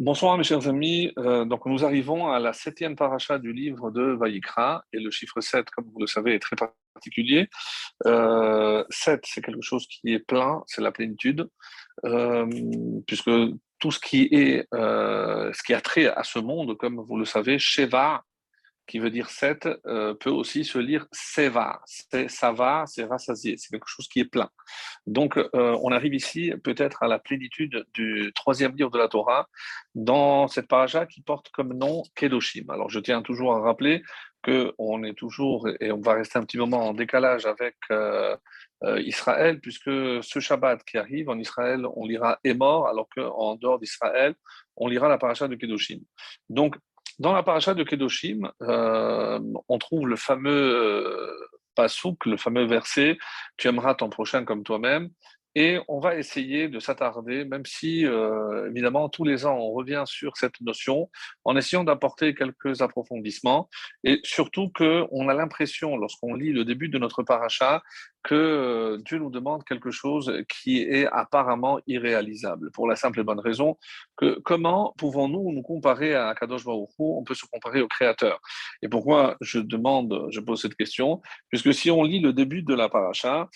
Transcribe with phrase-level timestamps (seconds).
[0.00, 4.00] Bonsoir mes chers amis, euh, donc nous arrivons à la septième paracha du livre de
[4.00, 7.50] Vaïkra et le chiffre 7, comme vous le savez, est très particulier.
[8.06, 11.50] Euh, 7, c'est quelque chose qui est plein, c'est la plénitude,
[12.06, 12.46] euh,
[13.06, 13.30] puisque
[13.78, 17.26] tout ce qui est, euh, ce qui a trait à ce monde, comme vous le
[17.26, 18.24] savez, Sheva,
[18.90, 21.80] qui veut dire sept, euh, peut aussi se lire seva.
[22.26, 24.50] Ça va, c'est rassasié, c'est quelque chose qui est plein.
[25.06, 29.48] Donc, euh, on arrive ici peut-être à la plénitude du troisième livre de la Torah,
[29.94, 32.68] dans cette paracha qui porte comme nom Kedoshim.
[32.68, 34.02] Alors, je tiens toujours à rappeler
[34.42, 38.36] qu'on est toujours, et on va rester un petit moment en décalage avec euh,
[39.04, 39.90] Israël, puisque
[40.30, 44.34] ce Shabbat qui arrive en Israël, on lira est mort, alors qu'en dehors d'Israël,
[44.76, 46.00] on lira la paracha de Kedoshim.
[46.48, 46.76] Donc,
[47.20, 49.38] dans la paracha de Kedoshim, euh,
[49.68, 53.18] on trouve le fameux euh, pasouk, le fameux verset
[53.58, 55.10] Tu aimeras ton prochain comme toi-même.
[55.56, 60.04] Et on va essayer de s'attarder, même si, euh, évidemment, tous les ans, on revient
[60.06, 61.10] sur cette notion,
[61.44, 63.68] en essayant d'apporter quelques approfondissements,
[64.04, 67.82] et surtout qu'on a l'impression, lorsqu'on lit le début de notre paracha,
[68.22, 73.22] que euh, Dieu nous demande quelque chose qui est apparemment irréalisable, pour la simple et
[73.22, 73.78] bonne raison
[74.16, 78.40] que comment pouvons-nous nous comparer à Kadosh Baruch On peut se comparer au Créateur.
[78.82, 81.22] Et pourquoi je demande, je pose cette question?
[81.48, 83.48] Puisque si on lit le début de la paracha,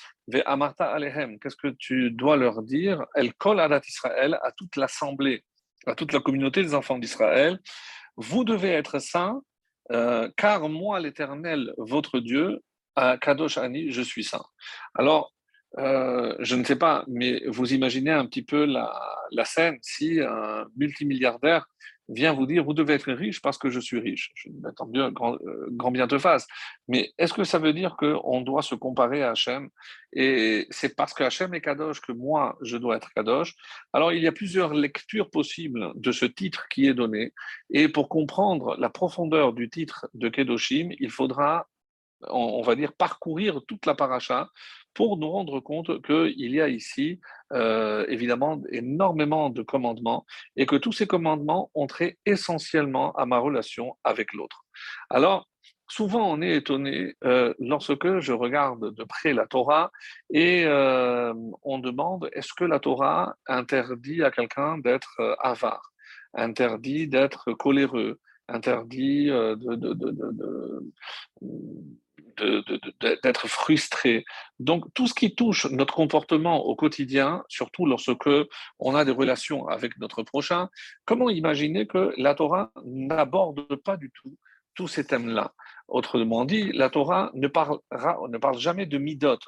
[0.47, 3.05] Amarta Alehem, qu'est-ce que tu dois leur dire?
[3.15, 5.45] Elle colle à Israël, à toute l'assemblée,
[5.87, 7.59] à toute la communauté des enfants d'Israël.
[8.17, 9.43] Vous devez être saints,
[9.93, 12.61] euh, car moi, l'Éternel, votre Dieu,
[13.21, 14.45] Kadosh Ani, je suis saint.
[14.95, 15.35] Alors,
[15.79, 20.67] euh, je ne sais pas, mais vous imaginez un petit peu la, scène si un
[20.77, 21.67] multimilliardaire
[22.09, 24.31] vient vous dire vous devez être riche parce que je suis riche.
[24.35, 26.47] Je dis mieux, grand, euh, bien te fasse.
[26.87, 29.69] Mais est-ce que ça veut dire qu'on doit se comparer à Hachem
[30.13, 33.55] Et c'est parce que Hachem est Kadosh que moi, je dois être Kadosh?
[33.93, 37.33] Alors, il y a plusieurs lectures possibles de ce titre qui est donné.
[37.71, 41.67] Et pour comprendre la profondeur du titre de Kedoshim, il faudra
[42.31, 44.51] on, va dire, parcourir toute la paracha
[44.95, 47.21] pour nous rendre compte qu'il y a ici,
[47.53, 50.25] euh, évidemment, énormément de commandements
[50.57, 54.65] et que tous ces commandements ont trait essentiellement à ma relation avec l'autre.
[55.11, 55.49] Alors,
[55.89, 59.91] souvent on est étonné euh, lorsque je regarde de près la Torah
[60.31, 65.93] et euh, on demande est-ce que la Torah interdit à quelqu'un d'être avare,
[66.33, 70.85] interdit d'être coléreux, interdit de
[73.01, 74.25] d'être frustré.
[74.59, 78.29] Donc tout ce qui touche notre comportement au quotidien, surtout lorsque
[78.79, 80.69] on a des relations avec notre prochain,
[81.05, 84.37] comment imaginer que la Torah n'aborde pas du tout
[84.75, 85.53] tous ces thèmes-là?
[85.87, 89.39] Autrement dit, la Torah ne, ne parle jamais de midot.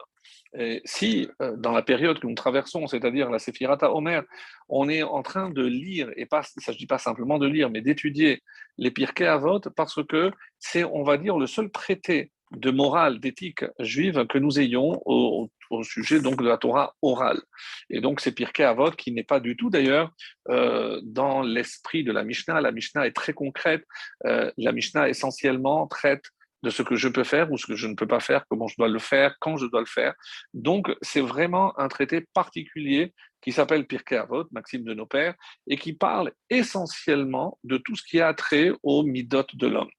[0.84, 4.22] Si, euh, dans la période que nous traversons, c'est-à-dire la Sephirata Omer,
[4.68, 7.68] on est en train de lire, et pas, il ne s'agit pas simplement de lire,
[7.70, 8.42] mais d'étudier
[8.78, 13.64] les Pirkei Avot, parce que c'est, on va dire, le seul traité de morale, d'éthique
[13.78, 15.50] juive que nous ayons au,
[15.82, 17.42] sujet donc de la Torah orale.
[17.90, 20.12] Et donc c'est Pirkei Avot qui n'est pas du tout d'ailleurs
[20.48, 22.60] euh, dans l'esprit de la Mishnah.
[22.60, 23.84] La Mishnah est très concrète.
[24.26, 26.22] Euh, la Mishnah essentiellement traite
[26.62, 28.68] de ce que je peux faire ou ce que je ne peux pas faire, comment
[28.68, 30.14] je dois le faire, quand je dois le faire.
[30.54, 35.34] Donc c'est vraiment un traité particulier qui s'appelle Pirkei Avot, Maxime de nos pères,
[35.68, 39.90] et qui parle essentiellement de tout ce qui a trait au midot de l'homme.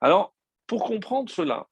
[0.00, 0.34] Alors,
[0.66, 1.66] pour comprendre cela,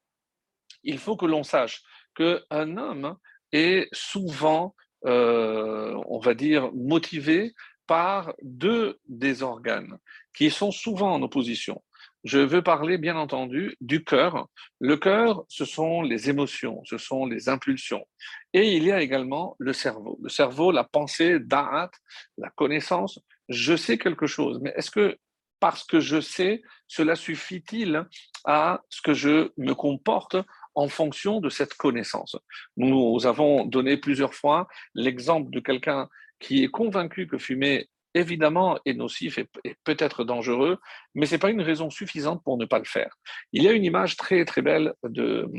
[0.84, 1.82] il faut que l'on sache
[2.14, 3.16] qu'un homme
[3.52, 4.74] est souvent,
[5.06, 7.54] euh, on va dire, motivé
[7.86, 9.98] par deux des organes
[10.34, 11.82] qui sont souvent en opposition.
[12.24, 14.48] Je veux parler, bien entendu, du cœur.
[14.80, 18.06] Le cœur, ce sont les émotions, ce sont les impulsions.
[18.54, 20.18] Et il y a également le cerveau.
[20.22, 21.90] Le cerveau, la pensée, da'at,
[22.38, 23.20] la connaissance.
[23.50, 25.18] Je sais quelque chose, mais est-ce que
[25.60, 28.06] parce que je sais, cela suffit-il
[28.44, 30.36] à ce que je me comporte
[30.74, 32.36] en fonction de cette connaissance.
[32.76, 36.08] Nous avons donné plusieurs fois l'exemple de quelqu'un
[36.40, 39.48] qui est convaincu que fumer évidemment est nocif et,
[39.84, 40.78] peut-être dangereux,
[41.14, 43.16] mais ce n'est pas une raison suffisante pour ne pas le faire.
[43.52, 45.50] Il y a une image très très belle de,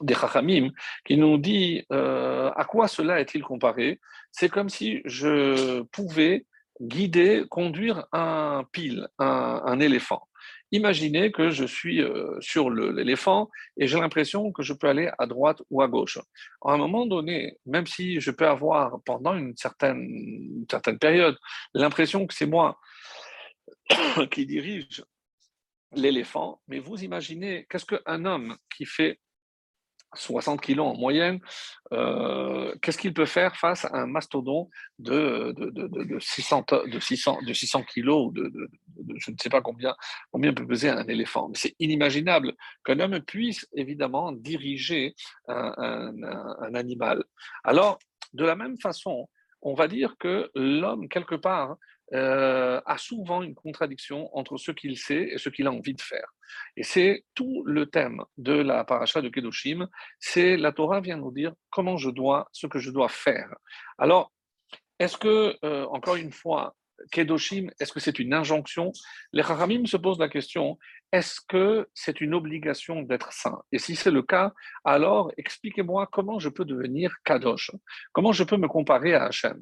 [0.00, 0.70] des Chachamim
[1.04, 4.00] qui nous dit euh, à quoi cela est-il comparé?
[4.32, 6.46] C'est comme si je pouvais
[6.80, 10.28] guider, conduire un pile, un éléphant.
[10.70, 13.48] Imaginez que je suis euh, sur l'éléphant
[13.78, 16.18] et j'ai l'impression que je peux aller à droite ou à gauche.
[16.62, 21.38] À un moment donné, même si je peux avoir pendant une certaine, certaine période
[21.74, 22.78] l'impression que c'est moi
[24.30, 25.02] qui dirige
[25.94, 29.18] l'éléphant, mais vous imaginez qu'est-ce qu'un homme qui fait
[30.14, 31.40] 60 kilos en moyenne,
[31.92, 34.68] euh, qu'est-ce qu'il peut faire face à un mastodon
[34.98, 38.50] de, de, 600, de, 600, de 600 kilos, de,
[39.16, 39.94] je ne sais pas combien,
[40.30, 41.50] combien peut peser un éléphant.
[41.54, 45.14] C'est inimaginable qu'un homme puisse évidemment diriger
[45.48, 47.24] un, animal.
[47.64, 47.98] Alors,
[48.32, 49.28] de la même façon,
[49.62, 51.76] on va dire que l'homme, quelque part,
[52.14, 56.00] euh, a souvent une contradiction entre ce qu'il sait et ce qu'il a envie de
[56.00, 56.34] faire.
[56.76, 59.88] Et c'est tout le thème de la paracha de Kedoshim,
[60.18, 63.54] c'est la Torah vient nous dire comment je dois, ce que je dois faire.
[63.98, 64.32] Alors,
[64.98, 66.74] est-ce que, euh, encore une fois,
[67.12, 68.92] Kedoshim, est-ce que c'est une injonction?
[69.32, 70.78] Les Haramim se posent la question
[71.12, 73.62] est-ce que c'est une obligation d'être saint?
[73.72, 74.52] Et si c'est le cas,
[74.84, 77.70] alors expliquez-moi comment je peux devenir Kadosh.
[78.12, 79.60] Comment je peux me comparer à Hachem?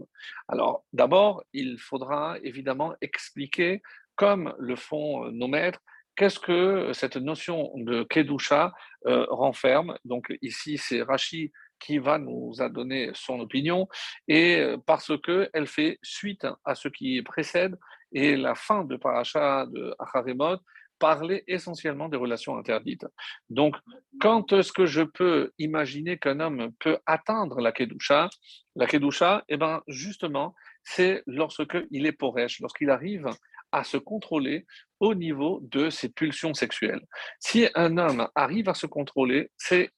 [0.49, 3.83] Alors, d'abord, il faudra évidemment expliquer,
[4.17, 5.81] comme le font nos maîtres,
[6.17, 8.73] qu'est-ce que cette notion de Kedusha
[9.07, 9.97] euh, renferme.
[10.05, 13.87] Donc, ici, c'est Rashi qui va nous a donné son opinion,
[14.27, 17.79] et euh, parce qu'elle fait suite à ce qui précède,
[18.13, 20.57] et la fin de Paracha de Acharemot
[20.99, 23.07] parlait essentiellement des relations interdites.
[23.51, 23.77] Donc,
[24.21, 28.29] quand est-ce que je peux imaginer qu'un homme peut atteindre la Kedusha?
[28.75, 33.29] La Kedusha, eh ben, justement, c'est lorsqu'il est poresh, lorsqu'il arrive
[33.73, 34.65] à se contrôler
[35.01, 37.05] au niveau de ses pulsions sexuelles.
[37.41, 39.91] Si un homme arrive à se contrôler, c'est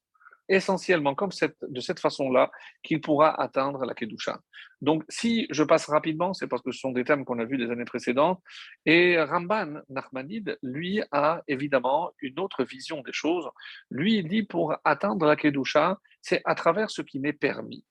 [0.48, 1.30] essentiellement comme
[1.62, 2.50] de cette façon-là
[2.82, 4.40] qu'il pourra atteindre la Kedusha.
[4.80, 7.58] Donc, si je passe rapidement, c'est parce que ce sont des thèmes qu'on a vus
[7.58, 8.40] des années précédentes.
[8.86, 13.48] Et Ramban Nachmanide, lui, a évidemment une autre vision des choses.
[13.90, 17.84] Lui, il dit pour atteindre la Kedusha, c'est à travers ce qui m'est permis.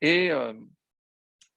[0.00, 0.52] Et euh,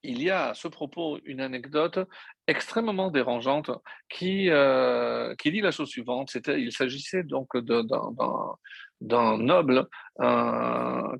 [0.06, 2.00] il y a à ce propos une anecdote
[2.48, 3.72] extrêmement dérangeante
[4.08, 6.30] qui, euh, qui dit la chose suivante.
[6.30, 7.84] C'était, il s'agissait donc d'un
[9.02, 9.88] noble,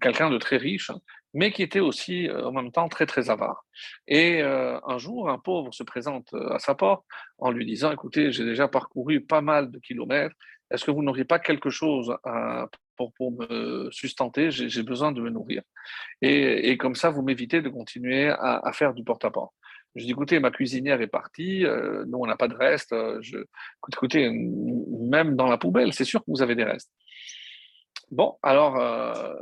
[0.02, 0.92] quelqu'un de très riche,
[1.36, 3.66] mais qui était aussi euh, en même temps très très avare.
[4.08, 7.06] Et euh, un jour, un pauvre se présente à sa porte
[7.38, 10.34] en lui disant, écoutez, j'ai déjà parcouru pas mal de kilomètres,
[10.72, 15.22] est-ce que vous n'auriez pas quelque chose à, pour, pour me sustenter, j'ai besoin de
[15.22, 15.62] me nourrir.
[16.22, 19.54] Et, et comme ça, vous m'évitez de continuer à, faire du porte-à-porte.
[19.96, 22.92] Je dis, écoutez, ma cuisinière est partie, euh, nous, on n'a pas de reste.
[22.92, 23.38] Euh, je,
[23.94, 26.92] écoutez, même dans la poubelle, c'est sûr que vous avez des restes.
[28.12, 29.34] Bon, alors, euh,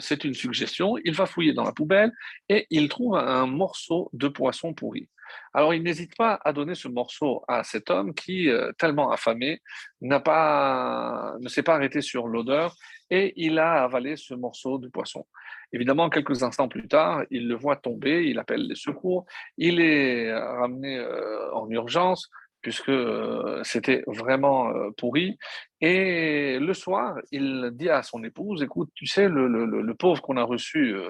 [0.00, 0.96] c'est une suggestion.
[1.04, 2.12] Il va fouiller dans la poubelle
[2.48, 5.08] et il trouve un morceau de poisson pourri.
[5.52, 9.60] Alors, il n'hésite pas à donner ce morceau à cet homme qui, euh, tellement affamé,
[10.00, 12.74] n'a pas, ne s'est pas arrêté sur l'odeur
[13.10, 15.26] et il a avalé ce morceau de poisson.
[15.72, 19.26] Évidemment, quelques instants plus tard, il le voit tomber, il appelle les secours,
[19.58, 22.30] il est ramené euh, en urgence
[22.68, 25.38] puisque euh, c'était vraiment euh, pourri.
[25.80, 30.42] Et le soir, il dit à son épouse, écoute, tu sais, le, pauvre qu'on a
[30.42, 31.08] reçu euh,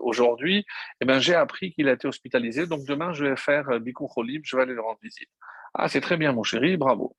[0.00, 0.64] aujourd'hui,
[1.02, 4.40] eh ben, j'ai appris qu'il a été hospitalisé, donc demain, je vais faire Bikou Kholib,
[4.46, 5.28] je vais aller le rendre visite.
[5.74, 7.14] Ah, c'est très bien, mon chéri, bravo.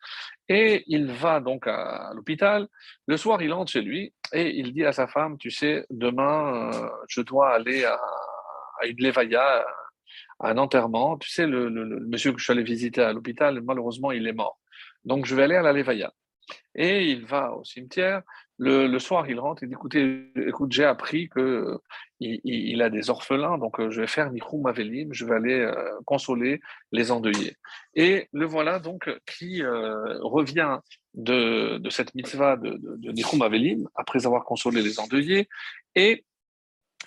[0.50, 2.68] Et il va donc à, l'hôpital.
[3.06, 6.72] Le soir, il entre chez lui et il dit à sa femme, tu sais, demain,
[7.08, 8.00] je dois aller à,
[8.82, 9.64] à une levaya,
[10.40, 11.18] un enterrement.
[11.18, 11.70] Tu sais, le,
[12.08, 14.60] monsieur que je suis allé visiter à l'hôpital, malheureusement, il est mort.
[15.04, 16.14] Donc, je vais aller à la Levaya.
[16.76, 18.22] Et il va au cimetière.
[18.58, 21.80] Le, soir, il rentre et dit Écoutez, écoute, j'ai appris qu'il
[22.20, 25.74] il, a des orphelins, donc euh, je vais faire Nichum Avelim, je vais aller euh,
[26.06, 26.62] consoler
[26.94, 27.58] les endeuillés.
[27.96, 30.80] Et le voilà donc qui euh, revient
[31.16, 35.50] de, cette mitzvah de, de, de Avelim, après avoir consolé les endeuillés,
[35.96, 36.24] et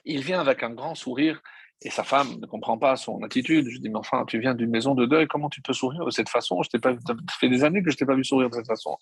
[0.04, 1.42] il vient avec un grand sourire
[1.82, 3.68] et sa femme ne comprend pas son attitude.
[3.68, 6.10] Je dis, mais enfin, tu viens d'une maison de deuil, comment tu peux sourire de
[6.10, 6.62] cette façon?
[6.62, 8.66] Je t'ai pas, Ça fait des années que je t'ai pas vu sourire de cette
[8.66, 8.96] façon.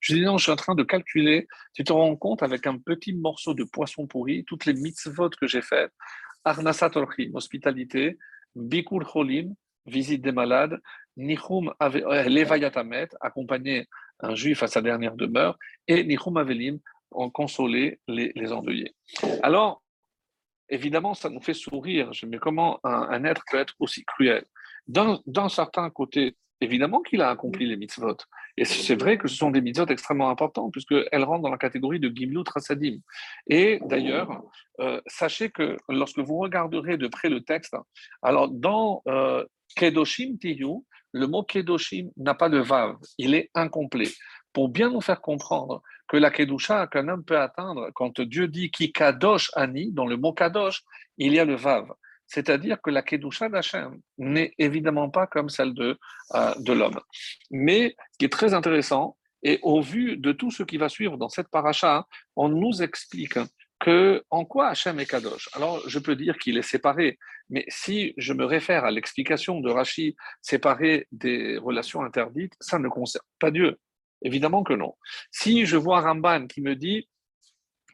[0.00, 1.46] Je dis, non, je suis en train de calculer.
[1.74, 5.46] Tu te rends compte avec un petit morceau de poisson pourri, toutes les mitzvot que
[5.46, 5.92] j'ai faites,
[6.44, 6.90] Arnasat
[7.34, 8.18] hospitalité,
[8.56, 9.54] Bikur Cholim,
[9.86, 10.80] visite des malades,
[11.16, 13.86] Nichum euh, Levayatamet, accompagner
[14.20, 16.78] un juif à sa dernière demeure, et Nichum Avelim,
[17.10, 18.94] en consoler les, les endeuillés.
[19.42, 19.81] Alors,
[20.68, 22.10] évidemment, ça nous fait sourire.
[22.26, 24.44] Mais comment un, être peut être aussi cruel?
[24.86, 28.16] D'un certain côté, évidemment qu'il a accompli les mitzvot.
[28.56, 32.00] Et c'est vrai que ce sont des mitzvot extrêmement importants, puisqu'elles rentrent dans la catégorie
[32.00, 32.98] de Gimlut Rasadim.
[33.48, 34.42] Et d'ailleurs,
[34.80, 37.76] euh, sachez que lorsque vous regarderez de près le texte,
[38.22, 39.44] alors dans euh,
[39.76, 44.08] Kedoshim Tiyu, le mot Kedoshim n'a pas de vav, il est incomplet.
[44.52, 48.70] Pour bien nous faire comprendre que la Kedusha qu'un homme peut atteindre, quand Dieu dit
[48.70, 50.82] qui kadosh ani, dans le mot kadosh,
[51.18, 51.86] il y a le vav.
[52.26, 55.98] C'est-à-dire que la Kedusha d'Hachem n'est évidemment pas comme celle de,
[56.34, 57.00] euh, de l'homme.
[57.50, 61.16] Mais ce qui est très intéressant, et au vu de tout ce qui va suivre
[61.16, 62.06] dans cette paracha,
[62.36, 63.38] on nous explique
[63.80, 67.18] que en quoi Hachem est Kadosh Alors, je peux dire qu'il est séparé,
[67.50, 72.88] mais si je me réfère à l'explication de Rashi séparé des relations interdites, ça ne
[72.88, 73.78] concerne pas Dieu.
[74.22, 74.94] Évidemment que non.
[75.30, 77.08] Si je vois Ramban qui me dit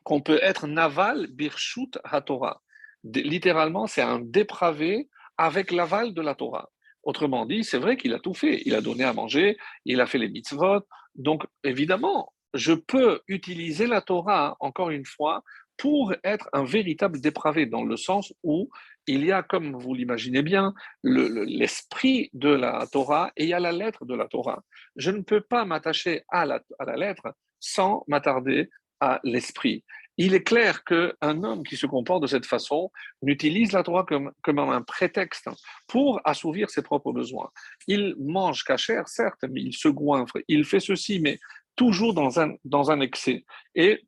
[0.04, 2.62] qu'on peut être naval birshut haTorah,
[3.04, 6.70] littéralement, c'est un dépravé avec l'aval de la Torah.
[7.02, 8.62] Autrement dit, c'est vrai qu'il a tout fait.
[8.66, 10.80] Il a donné à manger, il a fait les mitzvot.
[11.14, 15.42] Donc, évidemment, je peux utiliser la Torah, encore une fois,
[15.78, 18.68] pour être un véritable dépravé, dans le sens où
[19.06, 23.61] il y a, comme vous l'imaginez bien, l'esprit de la Torah et il y a
[23.61, 24.62] la lettre de la Torah.
[24.97, 26.61] Je ne peux pas m'attacher à la,
[26.97, 28.68] lettre sans m'attarder
[29.00, 29.85] à l'esprit.
[30.20, 32.90] Il est clair qu'un homme qui se comporte de cette façon
[33.23, 35.49] n'utilise la Torah comme, comme un prétexte
[35.87, 37.50] pour assouvir ses propres besoins.
[37.87, 41.38] Il mange cachère, certes, mais il se goinfre, il fait ceci, mais
[41.76, 43.44] toujours dans un, dans un excès.
[43.76, 44.02] Et,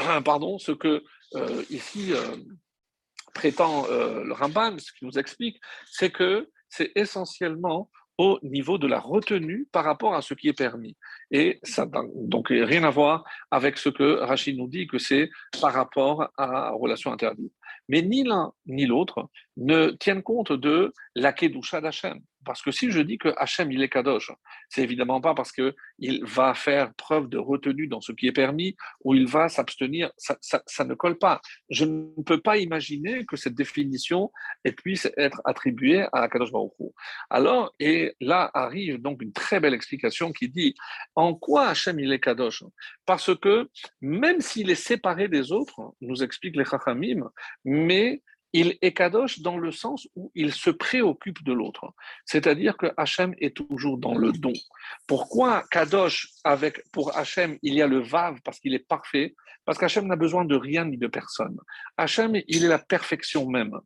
[0.24, 1.02] pardon, ce que
[1.34, 2.36] euh, ici euh,
[3.34, 8.86] prétend euh, le Ramban, ce qu'il nous explique, c'est que c'est essentiellement au niveau de
[8.86, 10.94] la retenue par rapport à ce qui est permis.
[11.30, 15.30] Et ça n'a donc rien à voir avec ce que Rachid nous dit, que c'est
[15.60, 17.54] par rapport à la relation interdite.
[17.88, 22.20] Mais ni l'un ni l'autre ne tiennent compte de la Kedusha d'Hachem.
[22.44, 24.32] Parce que si je dis que Hachem, il est Kadosh,
[24.68, 28.76] c'est évidemment pas parce qu'il va faire preuve de retenue dans ce qui est permis
[29.04, 30.10] ou il va s'abstenir.
[30.16, 31.40] Ça, ne colle pas.
[31.68, 34.30] Je ne peux pas imaginer que cette définition
[34.78, 36.72] puisse être attribuée à Kadosh Baruch
[37.28, 40.74] Alors, et là arrive donc une très belle explication qui dit
[41.14, 42.64] en quoi Hachem, il est Kadosh?
[43.04, 43.68] Parce que
[44.00, 47.30] même s'il est séparé des autres, nous explique les Chachamim,
[47.64, 51.92] mais il est kadosh dans le sens où il se préoccupe de l'autre.
[52.24, 54.52] C'est-à-dire que Hachem est toujours dans le don.
[55.06, 59.34] Pourquoi kadosh avec pour Hachem il y a le vav parce qu'il est parfait?
[59.64, 61.58] Parce qu'Hachem n'a besoin de rien ni de personne.
[61.96, 63.78] Hachem il est la perfection même.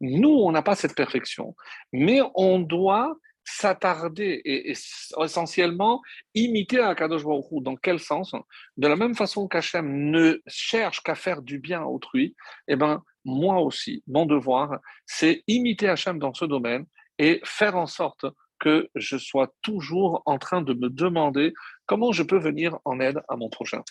[0.00, 1.54] Nous on n'a pas cette perfection,
[1.92, 3.16] mais on doit
[3.46, 4.74] s'attarder et,
[5.22, 6.02] essentiellement
[6.34, 7.46] imiter Akadosh Baruch.
[7.62, 8.32] Dans quel sens?
[8.76, 12.34] De la même façon qu'Hachem ne cherche qu'à faire du bien à autrui,
[12.68, 16.86] eh ben, moi aussi, mon devoir, c'est imiter Hachem dans ce domaine
[17.18, 18.26] et faire en sorte
[18.58, 21.52] que je sois toujours en train de me demander
[21.86, 23.82] comment je peux venir en aide à mon prochain.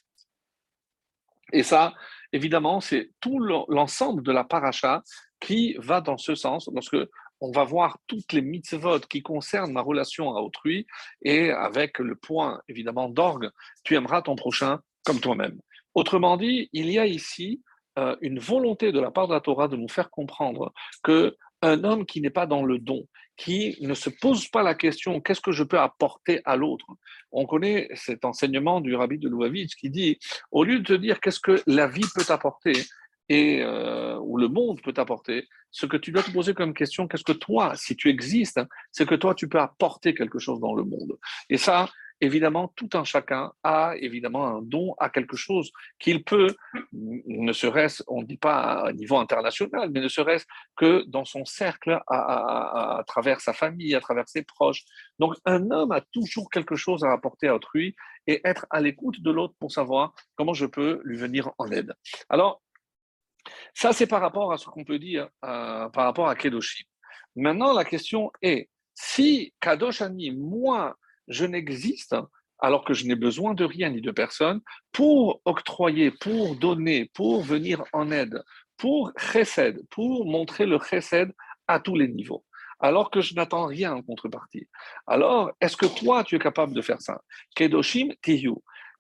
[1.54, 1.94] Et ça,
[2.34, 5.04] évidemment, c'est tout l'ensemble de la paracha
[5.40, 6.98] qui va dans ce sens, lorsque
[7.42, 10.88] on va voir toutes les mitzvot qui concernent ma relation à autrui,
[11.22, 13.50] et avec le point, évidemment, d'orgue,
[13.84, 15.60] tu aimeras ton prochain comme toi-même.
[15.94, 17.62] Autrement dit, il y a ici
[17.98, 20.74] euh, une volonté de la part de la Torah de nous faire comprendre
[21.04, 24.76] que un homme qui n'est pas dans le don, qui ne se pose pas la
[24.76, 26.86] question qu'est-ce que je peux apporter à l'autre?
[27.32, 30.20] On connaît cet enseignement du rabbi de Louavitch qui dit
[30.52, 32.74] au lieu de te dire qu'est-ce que la vie peut t'apporter
[33.30, 37.08] et euh, ou le monde peut t'apporter, ce que tu dois te poser comme question,
[37.08, 40.74] qu'est-ce que toi, si tu existes, c'est que toi tu peux apporter quelque chose dans
[40.74, 41.18] le monde.
[41.50, 41.90] Et ça,
[42.22, 46.56] évidemment, tout un chacun a évidemment un don à quelque chose qu'il peut,
[46.94, 51.46] ne serait-ce, on ne dit pas à niveau international, mais ne serait-ce que dans son
[51.46, 54.84] cercle, à, travers sa famille, à travers ses proches.
[55.20, 57.96] Donc, un homme a toujours quelque chose à apporter à autrui
[58.28, 61.94] et être à l'écoute de l'autre pour savoir comment je peux lui venir en aide.
[62.30, 62.62] Alors,
[63.74, 66.86] ça, c'est par rapport à ce qu'on peut dire euh, par rapport à Kedoshim.
[67.36, 70.96] Maintenant, la question est, si Kadoshani, moi,
[71.28, 72.16] je n'existe
[72.60, 74.62] alors que je n'ai besoin de rien ni de personne
[74.92, 78.42] pour octroyer, pour donner, pour venir en aide,
[78.78, 81.34] pour chesed, pour montrer le chesed
[81.68, 82.46] à tous les niveaux,
[82.80, 84.68] alors que je n'attends rien en contrepartie.
[85.08, 87.22] Alors, est-ce que toi, tu es capable de faire ça?
[87.56, 88.56] Kedoshim tiyu.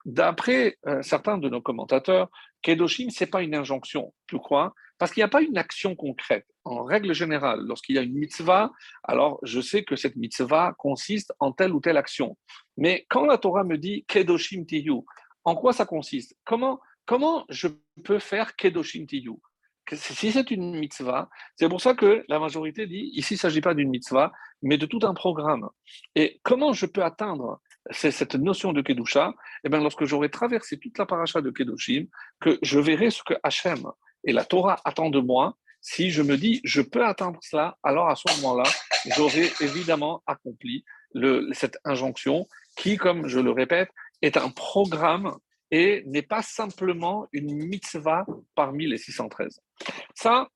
[0.06, 2.30] D'après euh, certains de nos commentateurs,
[2.66, 4.12] Kedoshim, ce n'est pas une injonction.
[4.26, 4.74] Tu crois?
[4.98, 6.48] Parce qu'il n'y a pas une action concrète.
[6.64, 8.72] En règle générale, lorsqu'il y a une mitzvah,
[9.04, 12.36] alors je sais que cette mitzvah consiste en telle ou telle action.
[12.76, 15.02] Mais quand la Torah me dit Kedoshim Tiyu,
[15.44, 16.36] en quoi ça consiste?
[16.44, 17.68] Comment, comment je
[18.04, 19.36] peux faire Kedoshim Tiyu?
[19.94, 23.62] Si c'est une mitzvah, c'est pour ça que la majorité dit ici, il ne s'agit
[23.62, 24.32] pas d'une mitzvah,
[24.64, 25.70] mais de tout un programme.
[26.16, 30.98] Et comment je peux atteindre cette notion de Kedusha Eh bien, lorsque j'aurai traversé toute
[30.98, 32.08] la paracha de Kedoshim,
[32.40, 33.84] que je verrai ce que Hachem
[34.24, 38.10] et la Torah attend de moi, si je me dis je peux atteindre cela, alors
[38.10, 38.64] à ce moment-là,
[39.16, 40.84] j'aurai évidemment accompli
[41.54, 43.90] cette injonction qui, comme je le répète,
[44.22, 45.38] est un programme
[45.72, 48.26] et n'est pas simplement une mitzvah
[48.56, 49.62] parmi les 613.
[50.14, 50.50] Ça,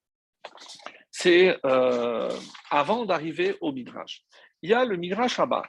[1.11, 2.31] c'est euh,
[2.71, 4.23] avant d'arriver au Midrash.
[4.61, 5.63] Il y a le Midrash Abba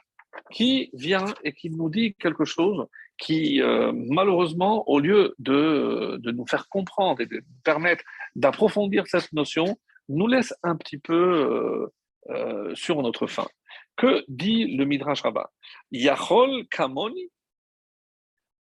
[0.51, 6.31] qui vient et qui nous dit quelque chose qui, euh, malheureusement, au lieu de, de,
[6.31, 8.03] nous faire comprendre et de permettre
[8.35, 9.77] d'approfondir cette notion,
[10.09, 11.87] nous laisse un petit peu euh,
[12.31, 13.47] euh, sur notre faim.
[13.95, 15.51] Que dit le Midrash Rabbah?
[15.91, 17.29] Yachol Kamoni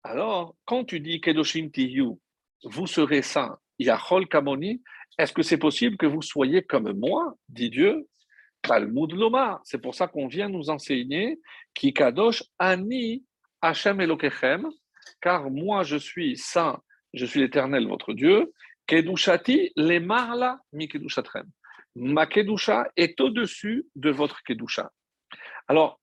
[0.03, 2.19] Alors, quand tu dis Kedoshim Tiyu,
[2.65, 4.83] vous serez saints, Yachol Kamoni,
[5.19, 8.09] est-ce que c'est possible que vous soyez comme moi, dit Dieu
[8.63, 9.13] Talmud.
[9.65, 11.41] C'est pour ça qu'on vient nous enseigner
[11.75, 11.95] qui
[12.59, 13.25] Ani
[13.63, 14.71] Hashem Elokechem,
[15.21, 16.81] car moi je suis saint,
[17.15, 18.53] je suis l'éternel votre Dieu.
[18.87, 21.49] Kedushati le marla mi kedushatrem.
[21.97, 24.91] Ma kedusha est au-dessus de votre kedusha.
[25.69, 26.01] Alors,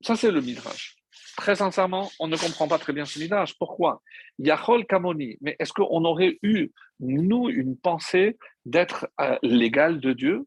[0.00, 0.96] ça c'est le midrash.
[1.36, 3.56] Très sincèrement, on ne comprend pas très bien ce midrash.
[3.58, 4.02] Pourquoi?
[4.38, 5.38] Yachol Kamoni.
[5.40, 10.46] Mais est-ce qu'on aurait eu, nous, une pensée d'être euh, l'égal de Dieu?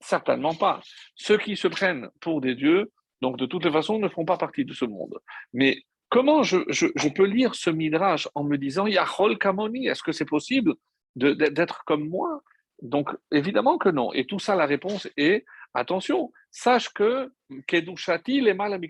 [0.00, 0.80] Certainement pas.
[1.14, 4.36] Ceux qui se prennent pour des dieux, donc de toutes les façons, ne font pas
[4.36, 5.18] partie de ce monde.
[5.52, 10.24] Mais comment je, peux lire ce midrash en me disant Yachol Kamoni, est-ce que c'est
[10.24, 10.74] possible
[11.16, 12.42] d'être comme moi?
[12.80, 14.12] Donc évidemment que non.
[14.12, 17.32] Et tout ça, la réponse est attention, sache que
[17.66, 18.80] Kedushati les mal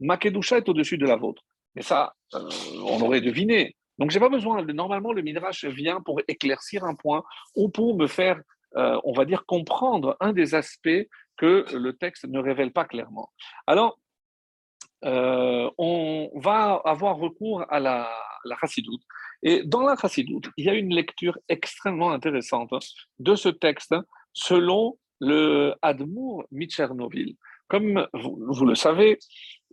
[0.00, 1.42] Ma Kedusha est au-dessus de la vôtre.
[1.74, 2.48] Mais ça, euh,
[2.84, 3.76] on aurait deviné.
[3.98, 4.62] Donc, j'ai pas besoin.
[4.62, 7.22] Normalement, le Midrash vient pour éclaircir un point
[7.54, 8.40] ou pour me faire
[8.76, 13.30] euh, on va dire, comprendre un des aspects que le texte ne révèle pas clairement.
[13.66, 13.98] Alors,
[15.04, 18.08] euh, on va avoir recours à la,
[18.44, 19.02] la chassidoute.
[19.42, 22.70] Et dans la chassidoute, il y a une lecture extrêmement intéressante
[23.18, 23.94] de ce texte
[24.32, 27.36] selon le Admour Michernoville.
[27.68, 29.18] Comme vous, le savez,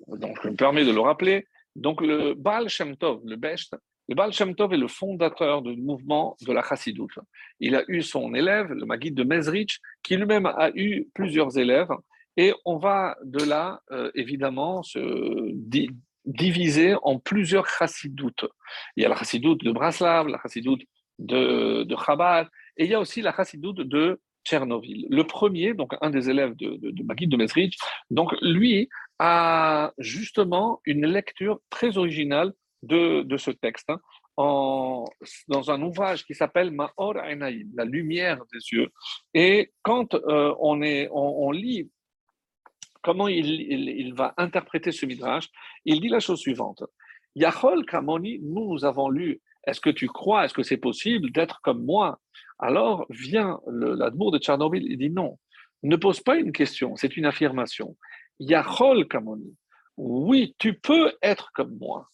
[0.08, 3.76] donc je me permets de le rappeler, donc le Baal Shem Tov, le Besht,
[4.10, 7.20] le Baal Shem Tov est le fondateur du mouvement de la Chassidoute.
[7.60, 11.92] Il a eu son élève, le Maguide de Mezrich, qui lui-même a eu plusieurs élèves.
[12.36, 15.00] Et on va de là, euh, évidemment, se
[16.26, 18.46] diviser en plusieurs chassidoutes.
[18.98, 20.82] Il y a la chassidoute de Braslav, la chassidoute
[21.20, 22.48] de, de Chabad,
[22.78, 25.06] et il y a aussi la chassidoute de Tchernobyl.
[25.12, 27.78] Le premier, donc un des élèves de, de, de Maguide de Mezrich,
[28.10, 34.00] donc lui a justement une lecture très originale de, ce texte hein,
[35.48, 38.90] dans un ouvrage qui s'appelle Ma'or Enaïm, la lumière des yeux.
[39.34, 41.90] Et quand euh, on, lit
[43.02, 45.50] comment il, va interpréter ce midrash,
[45.86, 46.84] il dit la chose suivante.
[47.36, 51.60] Yachol Kamoni, nous, nous avons lu, est-ce que tu crois, est-ce que c'est possible d'être
[51.62, 52.20] comme moi?
[52.60, 55.38] Alors vient l'admour de Tchernobyl, il dit non,
[55.84, 57.96] ne pose pas une question, c'est une affirmation.
[58.40, 59.56] Yachol Kamoni,
[59.98, 62.10] oui, tu peux être comme moi.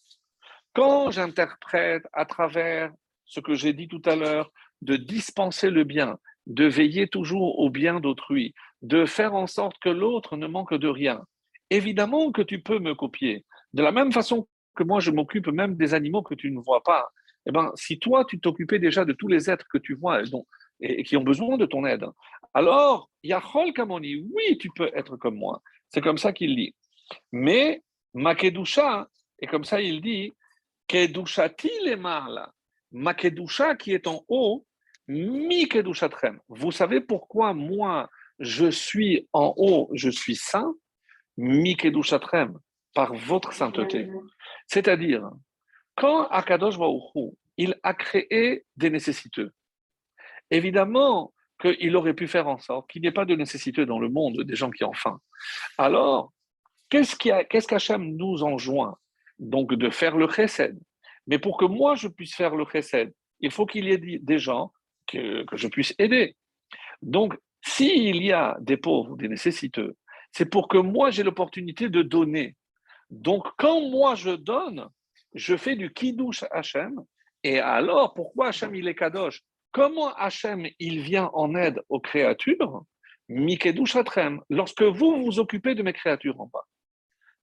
[0.76, 2.92] Quand j'interprète à travers
[3.24, 7.70] ce que j'ai dit tout à l'heure, de dispenser le bien, de veiller toujours au
[7.70, 11.24] bien d'autrui, de faire en sorte que l'autre ne manque de rien,
[11.70, 13.46] évidemment que tu peux me copier.
[13.72, 16.82] De la même façon que moi, je m'occupe même des animaux que tu ne vois
[16.82, 17.08] pas.
[17.46, 20.20] Eh ben, si toi, tu t'occupais déjà de tous les êtres que tu vois
[20.80, 22.04] et, qui ont besoin de ton aide,
[22.52, 25.62] alors, Yachol Kamoni, oui, tu peux être comme moi.
[25.88, 26.74] C'est comme ça qu'il dit.
[27.32, 29.08] Mais Makedusha,
[29.40, 30.34] et comme ça il dit,
[30.86, 31.96] Kedushati le
[32.92, 34.64] ma kedusha qui est en haut,
[35.08, 36.40] mi kedushatrem.
[36.48, 40.74] Vous savez pourquoi moi je suis en haut, je suis saint,
[41.36, 42.58] mi kedushatrem,
[42.94, 44.08] par votre sainteté.
[44.66, 45.28] C'est-à-dire,
[45.96, 49.52] quand Akadosh Baruch il a créé des nécessiteux,
[50.50, 54.10] évidemment qu'il aurait pu faire en sorte qu'il n'y ait pas de nécessité dans le
[54.10, 55.18] monde des gens qui ont faim.
[55.78, 56.32] Alors,
[56.90, 57.16] qu'est-ce
[57.66, 58.98] qu'Hachem nous enjoint
[59.38, 60.78] donc de faire le chesed.
[61.26, 64.38] Mais pour que moi je puisse faire le chesed, il faut qu'il y ait des
[64.38, 64.72] gens
[65.06, 66.36] que, je puisse aider.
[67.02, 69.96] Donc, s'il y a des pauvres, des nécessiteux,
[70.32, 72.56] c'est pour que moi j'ai l'opportunité de donner.
[73.10, 74.88] Donc, quand moi je donne,
[75.34, 77.00] je fais du kiddush Hachem.
[77.42, 79.42] Et alors, pourquoi Hachem il est kadosh?
[79.70, 82.82] Comment Hachem il vient en aide aux créatures?
[83.28, 83.96] Mikedush
[84.48, 86.64] lorsque vous vous occupez de mes créatures en bas.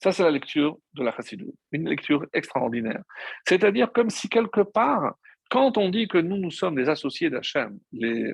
[0.03, 3.03] Ça, c'est la lecture de la Chassidou, une lecture extraordinaire.
[3.47, 5.15] C'est-à-dire comme si quelque part,
[5.49, 8.33] quand on dit que nous, nous sommes les associés d'Hachem, les,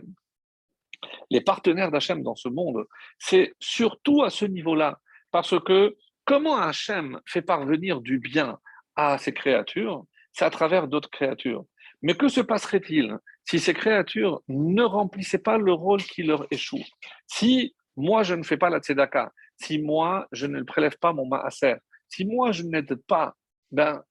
[1.29, 2.87] les partenaires d'Hachem dans ce monde,
[3.19, 4.99] c'est surtout à ce niveau-là.
[5.29, 8.57] Parce que comment Hachem fait parvenir du bien
[8.95, 11.65] à ses créatures, c'est à travers d'autres créatures.
[12.01, 16.83] Mais que se passerait-il si ces créatures ne remplissaient pas le rôle qui leur échoue?
[17.27, 21.25] Si moi, je ne fais pas la tzedaka, si moi, je ne prélève pas mon
[21.25, 21.75] maaser,
[22.07, 23.35] si moi, je n'aide pas,
[23.71, 24.01] ben,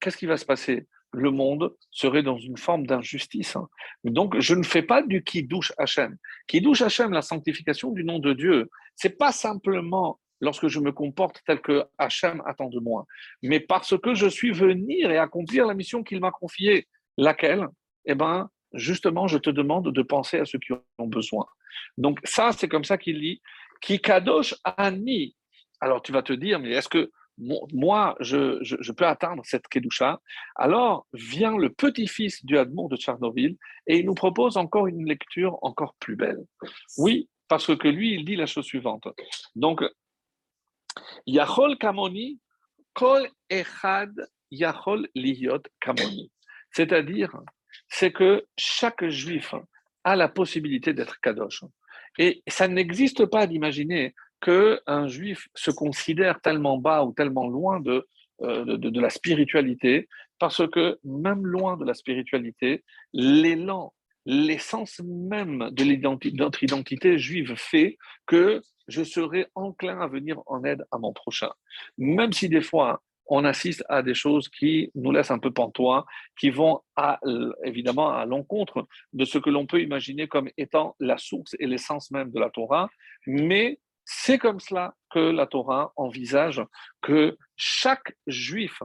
[0.00, 0.86] qu'est-ce qui va se passer?
[1.12, 3.56] Le monde serait dans une forme d'injustice.
[3.56, 3.68] Hein.
[4.04, 6.16] Donc, je ne fais pas du qui douche Hachem.
[6.46, 10.92] Qui douche Hachem, la sanctification du nom de Dieu, c'est pas simplement lorsque je me
[10.92, 13.06] comporte tel que Hachem attend de moi,
[13.42, 16.88] mais parce que je suis venir et accomplir la mission qu'il m'a confiée.
[17.16, 17.66] Laquelle?
[18.04, 21.46] Eh bien, justement, je te demande de penser à ceux qui ont besoin.
[21.96, 23.40] Donc ça, c'est comme ça qu'il dit,
[23.80, 25.36] qui kadosh ani.
[25.80, 30.20] Alors tu vas te dire, mais est-ce que moi, je, peux atteindre cette Kedusha?
[30.54, 35.58] Alors vient le petit-fils du Admour de Tchernobyl et il nous propose encore une lecture
[35.62, 36.44] encore plus belle.
[36.96, 39.08] Oui, parce que lui, il dit la chose suivante.
[39.54, 39.82] Donc,
[41.26, 42.40] Yachol Kamoni,
[42.94, 44.12] Kol Echad
[44.50, 46.30] Yachol Liyot Kamoni.
[46.72, 47.32] C'est-à-dire,
[47.88, 49.54] c'est que chaque juif
[50.04, 51.64] a la possibilité d'être Kadosh.
[52.18, 58.64] Et ça n'existe pas d'imaginer qu'un juif se considère tellement bas ou tellement loin euh,
[58.64, 63.94] de, de, la spiritualité, parce que même loin de la spiritualité, l'élan,
[64.26, 70.84] l'essence même de notre identité juive fait que je serai enclin à venir en aide
[70.90, 71.50] à mon prochain.
[71.98, 76.06] Même si des fois, on assiste à des choses qui nous laissent un peu pantois,
[76.38, 76.80] qui vont
[77.64, 82.10] évidemment à l'encontre de ce que l'on peut imaginer comme étant la source et l'essence
[82.10, 82.88] même de la Torah,
[83.26, 86.62] mais c'est comme cela que la Torah envisage
[87.02, 88.82] que chaque juif,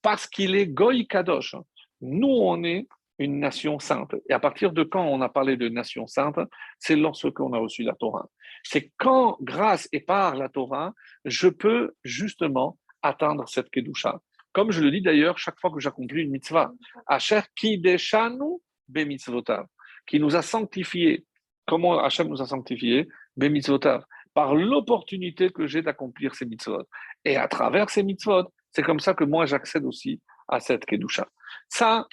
[0.00, 1.54] parce qu'il est Goy Kadosh,
[2.00, 4.14] nous on est une nation sainte.
[4.28, 6.38] Et à partir de quand on a parlé de nation sainte,
[6.78, 8.26] c'est lorsqu'on a reçu la Torah.
[8.64, 10.92] C'est quand, grâce et par la Torah,
[11.24, 14.20] je peux justement atteindre cette Kedusha.
[14.52, 16.72] Comme je le dis d'ailleurs chaque fois que j'accomplis une mitzvah.
[17.06, 19.66] Asher kideshanu be mitzvotav,
[20.06, 21.24] qui nous a sanctifiés.
[21.66, 26.84] Comment Hachem nous a sanctifiés Be mitzvotav par l'opportunité que j'ai d'accomplir ces mitzvot.
[27.24, 31.28] Et à travers ces mitzvot, c'est comme ça que moi j'accède aussi à cette Kedusha.
[31.68, 32.06] Ça,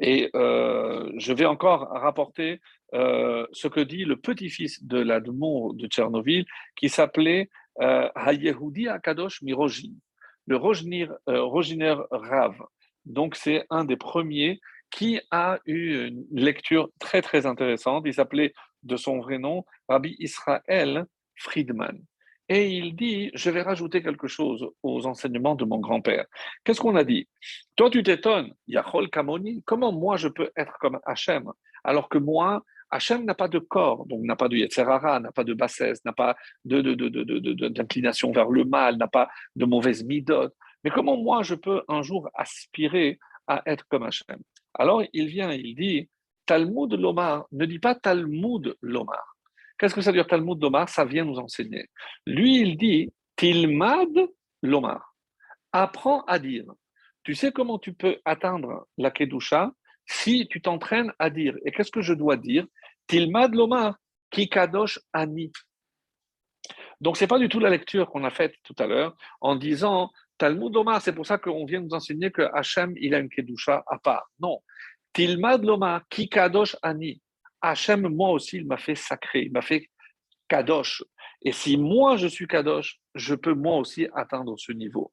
[0.00, 2.60] et euh, je vais encore rapporter
[2.94, 6.44] euh, ce que dit le petit-fils de l'Admour de Tchernobyl,
[6.76, 9.94] qui s'appelait Hayehudi Akadosh Mirojin,
[10.46, 12.56] le Rojiner Rav.
[13.06, 18.02] Donc c'est un des premiers qui a eu une lecture très très intéressante.
[18.06, 18.52] Il s'appelait
[18.82, 21.06] de son vrai nom Rabbi Israël
[21.36, 22.02] Friedman.
[22.48, 26.26] Et il dit, je vais rajouter quelque chose aux enseignements de mon grand-père.
[26.64, 27.28] Qu'est-ce qu'on a dit?
[27.76, 31.52] Toi, tu t'étonnes, Yachol Kamoni, comment moi je peux être comme Hachem
[31.84, 35.44] Alors que moi, Hachem n'a pas de corps, donc n'a pas de Yetzerara, n'a pas
[35.44, 40.50] de bassesse, n'a pas d'inclination vers le mal, n'a pas de mauvaise midot.
[40.82, 44.40] Mais comment moi je peux un jour aspirer à être comme Hachem?
[44.74, 46.08] Alors il vient, il dit,
[46.46, 49.36] Talmud Lomar ne dit pas Talmud Lomar.
[49.78, 50.88] Qu'est-ce que ça veut dire Talmud Lomar?
[50.88, 51.88] Ça vient nous enseigner.
[52.26, 54.10] Lui, il dit Tilmad
[54.62, 55.14] Lomar.
[55.72, 56.66] Apprends à dire.
[57.22, 59.72] Tu sais comment tu peux atteindre la Kedusha
[60.06, 61.56] si tu t'entraînes à dire.
[61.64, 62.66] Et qu'est-ce que je dois dire?
[63.10, 63.96] Tilmad Lomar,
[64.30, 65.50] ki kadosh ani.
[67.00, 69.56] Donc, ce n'est pas du tout la lecture qu'on a faite tout à l'heure en
[69.56, 73.28] disant Talmud Lomar, c'est pour ça qu'on vient nous enseigner que Hachem, il a une
[73.28, 74.30] Kedusha à part.
[74.38, 74.60] Non.
[75.12, 77.20] Tilmad Loma, ki kadosh ani.
[77.60, 79.90] Hachem, moi aussi, il m'a fait sacré, il m'a fait
[80.48, 81.02] kadosh.
[81.42, 85.12] Et si moi je suis kadosh, je peux moi aussi atteindre ce niveau.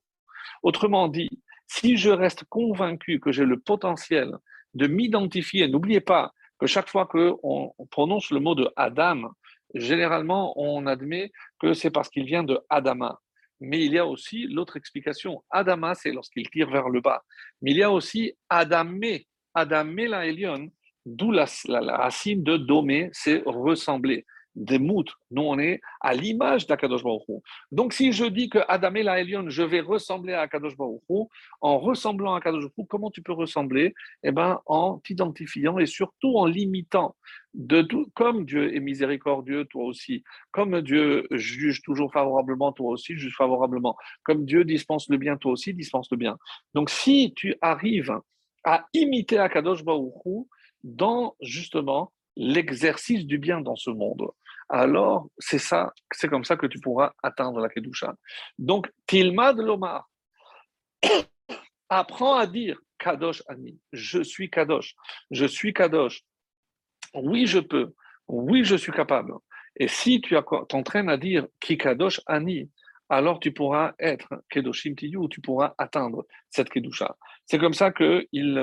[0.62, 4.38] Autrement dit, si je reste convaincu que j'ai le potentiel
[4.76, 9.32] de m'identifier, n'oubliez pas que chaque fois qu'on prononce le mot de Adam,
[9.74, 13.20] généralement on admet que c'est parce qu'il vient de Adama.
[13.60, 15.44] Mais il y a aussi l'autre explication.
[15.50, 17.24] Adama, c'est lorsqu'il tire vers le bas.
[17.62, 20.70] Mais il y a aussi Adamé, Adamela Elion,
[21.06, 24.26] d'où la, racine de domé, c'est ressembler.
[24.58, 27.04] Des moutres, nous on est à l'image d'Akadosh
[27.72, 31.30] Donc si je dis que Adamela Elion, je vais ressembler à Akadosh Baruch
[31.62, 33.94] en ressemblant à Akadosh Baruch comment tu peux ressembler?
[34.24, 37.16] Eh bien en t'identifiant et surtout en limitant.
[37.54, 40.24] De tout, comme Dieu est miséricordieux, toi aussi.
[40.50, 43.96] Comme Dieu juge toujours favorablement, toi aussi juge favorablement.
[44.24, 46.36] Comme Dieu dispense le bien, toi aussi dispense le bien.
[46.74, 48.20] Donc si tu arrives
[48.64, 50.48] à imiter Akadosh Baruch
[50.84, 54.30] dans justement l'exercice du bien dans ce monde.
[54.70, 58.16] Alors, c'est ça, c'est comme ça que tu pourras atteindre la Kedusha.
[58.58, 60.10] Donc, Tilmad Lomar,
[61.90, 64.96] apprends à dire Kadosh Ani, je suis Kadosh,
[65.32, 66.24] je suis Kadosh.
[67.14, 67.94] Oui, je peux,
[68.28, 69.34] oui, je suis capable.
[69.78, 70.36] Et si tu
[70.68, 72.70] t'entraînes à dire Ki Kadosh Ani,
[73.10, 77.16] alors tu pourras être Kedoshim Tiyu, tu pourras atteindre cette Kedusha.
[77.46, 78.58] C'est comme ça euh, il,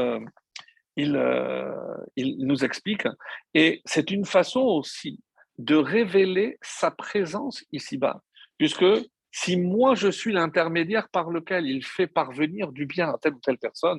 [1.16, 3.06] euh, il nous explique.
[3.54, 5.22] Et c'est une façon aussi
[5.58, 8.22] de révéler sa présence ici-bas.
[8.58, 8.84] Puisque
[9.30, 13.40] si moi je suis l'intermédiaire par lequel il fait parvenir du bien à telle ou
[13.40, 13.98] telle personne,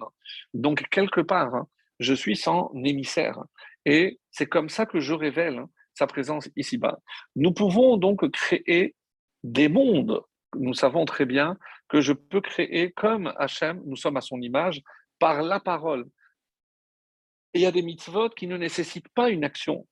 [0.54, 1.68] donc quelque part, hein,
[2.00, 3.44] je suis son émissaire.
[3.86, 7.00] Et c'est comme ça que je révèle sa présence ici-bas.
[7.36, 8.96] Nous pouvons donc créer
[9.44, 10.22] des mondes.
[10.58, 14.82] Nous savons très bien que je peux créer comme Hachem, nous sommes à son image,
[15.20, 16.06] par la parole.
[17.54, 19.88] Et il y a des mitzvot qui ne nécessitent pas une action.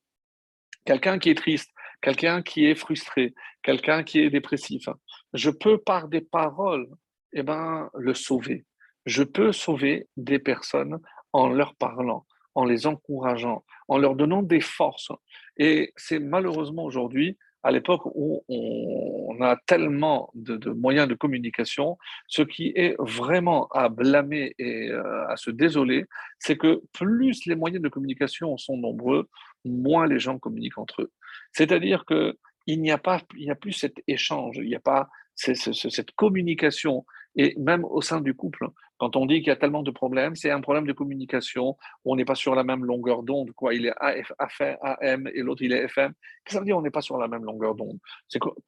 [0.84, 1.70] Quelqu'un qui est triste,
[2.02, 4.88] quelqu'un qui est frustré, quelqu'un qui est dépressif,
[5.32, 6.88] je peux par des paroles
[7.32, 8.64] eh ben, le sauver.
[9.06, 10.98] Je peux sauver des personnes
[11.32, 15.10] en leur parlant, en les encourageant, en leur donnant des forces.
[15.56, 21.96] Et c'est malheureusement aujourd'hui, à l'époque où on a tellement de, moyens de communication,
[22.28, 26.04] ce qui est vraiment à blâmer et euh, à se désoler,
[26.38, 29.28] c'est que plus les moyens de communication sont nombreux,
[29.64, 31.12] moins les gens communiquent entre eux.
[31.52, 36.12] C'est-à-dire que il n'y a pas, a plus cet échange, il n'y a pas cette
[36.12, 37.04] communication
[37.36, 40.36] et même au sein du couple, quand on dit qu'il y a tellement de problèmes,
[40.36, 41.76] c'est un problème de communication.
[42.04, 43.50] On n'est pas sur la même longueur d'onde.
[43.52, 46.12] Quoi, il est AM et l'autre il est FM.
[46.12, 47.98] Qu'est-ce que ça veut dire On n'est pas sur la même longueur d'onde?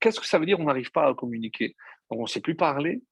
[0.00, 1.76] Qu'est-ce que ça veut dire On n'arrive pas à communiquer?
[2.11, 3.02] Donc on ne sait plus parler.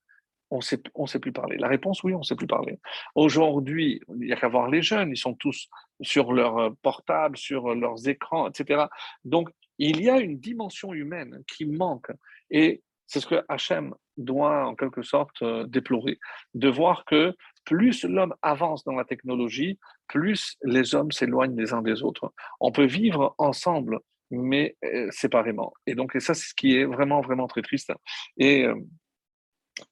[0.54, 1.56] On sait, on sait plus parler.
[1.56, 2.78] La réponse, oui, on ne sait plus parler.
[3.14, 5.10] Aujourd'hui, il n'y a qu'à voir les jeunes.
[5.10, 5.68] Ils sont tous
[6.00, 8.84] sur leur euh, portable, sur leurs écrans, etc.
[9.24, 12.10] Donc il y a une dimension humaine qui manque.
[12.50, 16.18] Et c'est ce que Hachem doit en quelque sorte euh, déplorer,
[16.54, 21.82] de voir que plus l'homme avance dans la technologie, plus les hommes s'éloignent les uns
[21.82, 22.32] des autres.
[22.60, 23.98] On peut vivre ensemble,
[24.30, 25.72] mais euh, séparément.
[25.86, 27.92] Et donc, et ça, c'est ce qui est vraiment, vraiment très triste.
[28.36, 28.74] Et euh,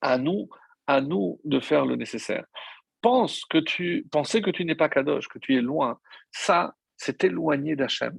[0.00, 0.48] à nous,
[0.86, 2.44] à nous de faire le nécessaire.
[3.00, 5.98] Pense que tu, penser que tu n'es pas Kadosh, que tu es loin,
[6.30, 8.16] ça, c'est éloigné d'Hachem.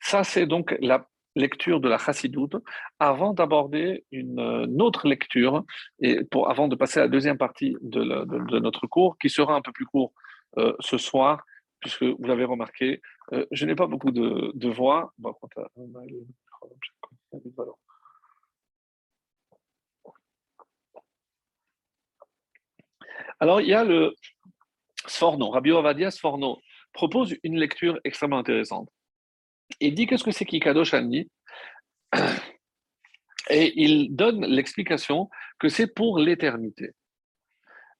[0.00, 2.56] Ça, c'est donc la lecture de la Chassidoute
[2.98, 5.64] avant d'aborder une, autre lecture
[6.00, 9.60] et pour, avant de passer à la deuxième partie de, notre cours qui sera un
[9.60, 10.12] peu plus court
[10.56, 11.44] euh, ce soir
[11.80, 13.00] puisque vous l'avez remarqué,
[13.32, 15.12] euh, je n'ai pas beaucoup de, voix.
[23.40, 24.14] Alors, il y a le
[25.06, 26.60] Sforno, Rabbi Ovadia Sforno
[26.92, 28.88] propose une lecture extrêmement intéressante.
[29.80, 31.30] Il dit qu'est-ce que c'est Kikadosh Ani
[33.50, 36.92] Et il donne l'explication que c'est pour l'éternité,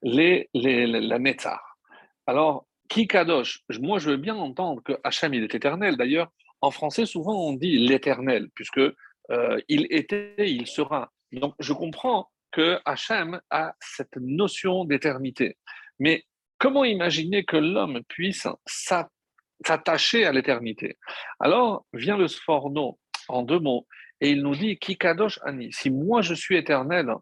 [0.03, 1.79] la Netzar.
[2.27, 5.97] Alors, Kikadosh, moi je veux bien entendre que Hachem il est éternel.
[5.97, 11.13] D'ailleurs, en français, souvent on dit l'éternel, puisque euh, il était, il sera.
[11.33, 15.59] Donc je comprends que Hachem a cette notion d'éternité.
[15.99, 16.25] Mais
[16.57, 20.97] comment imaginer que l'homme puisse s'attacher à l'éternité?
[21.39, 23.87] Alors vient le Sforno en deux mots
[24.23, 27.13] et il nous dit Kikadosh Ani, si moi je suis éternel,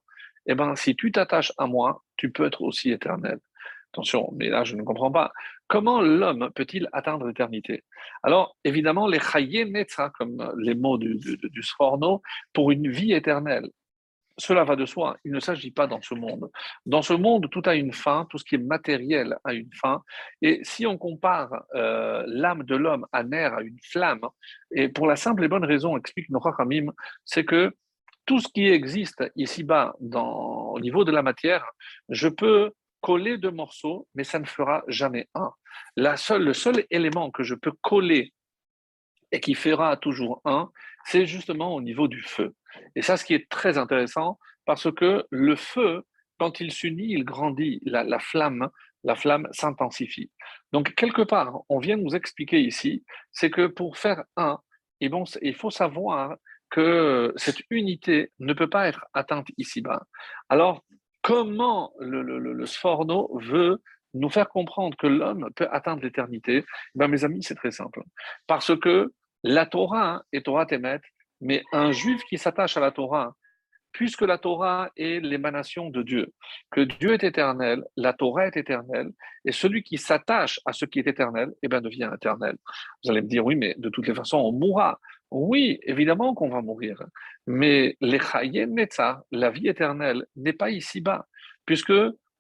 [0.47, 3.41] eh ben si tu t'attaches à moi, tu peux être aussi éternel.
[3.93, 5.33] Attention, mais là je ne comprends pas.
[5.67, 7.83] Comment l'homme peut-il atteindre l'éternité?
[8.23, 9.69] Alors évidemment, les Chayé
[10.17, 13.69] comme les mots du, du Sforno, pour une vie éternelle.
[14.37, 16.51] Cela va de soi, il ne s'agit pas dans ce monde.
[16.87, 20.03] Dans ce monde, tout a une fin, tout ce qui est matériel a une fin.
[20.43, 24.27] Et si on compare euh, l'âme de l'homme à nerf, à une flamme,
[24.73, 26.93] et pour la simple et bonne raison, explique Noachimim,
[27.25, 27.73] c'est que
[28.27, 31.65] tout ce qui existe ici-bas au niveau de la matière,
[32.09, 35.53] je peux coller deux morceaux, mais ça ne fera jamais un.
[35.97, 38.33] La seule, le seul élément que je peux coller
[39.35, 40.71] et qui fera toujours un,
[41.07, 42.55] c'est justement au niveau du feu.
[42.95, 46.05] Et ça, ce qui est très intéressant, parce que le feu,
[46.39, 48.69] quand il s'unit, il grandit, la, flamme,
[49.03, 50.31] la flamme s'intensifie.
[50.73, 54.61] Donc, quelque part, on vient nous expliquer ici, c'est que pour faire un,
[55.01, 56.37] et bon, il faut savoir
[56.71, 60.05] que cette unité ne peut pas être atteinte ici-bas.
[60.49, 60.85] Alors,
[61.23, 63.83] comment le, le, Sforno veut
[64.15, 66.65] nous faire comprendre que l'homme peut atteindre l'éternité?
[66.95, 68.01] Ben, Mes amis, c'est très simple.
[68.47, 69.13] Parce que
[69.45, 71.01] la Torah est Torah Temet,
[71.41, 73.37] mais un juif qui s'attache à la Torah,
[73.93, 76.33] puisque la Torah est l'émanation de Dieu,
[76.71, 79.11] que Dieu est éternel, la Torah est éternelle,
[79.45, 82.57] et celui qui s'attache à ce qui est éternel, eh bien, devient éternel.
[83.05, 84.99] Vous allez me dire, oui, mais de toutes les façons, on mourra.
[85.31, 87.03] Oui, évidemment qu'on va mourir.
[87.47, 88.19] Mais les
[89.31, 91.27] la vie éternelle, n'est pas ici-bas,
[91.67, 91.93] puisque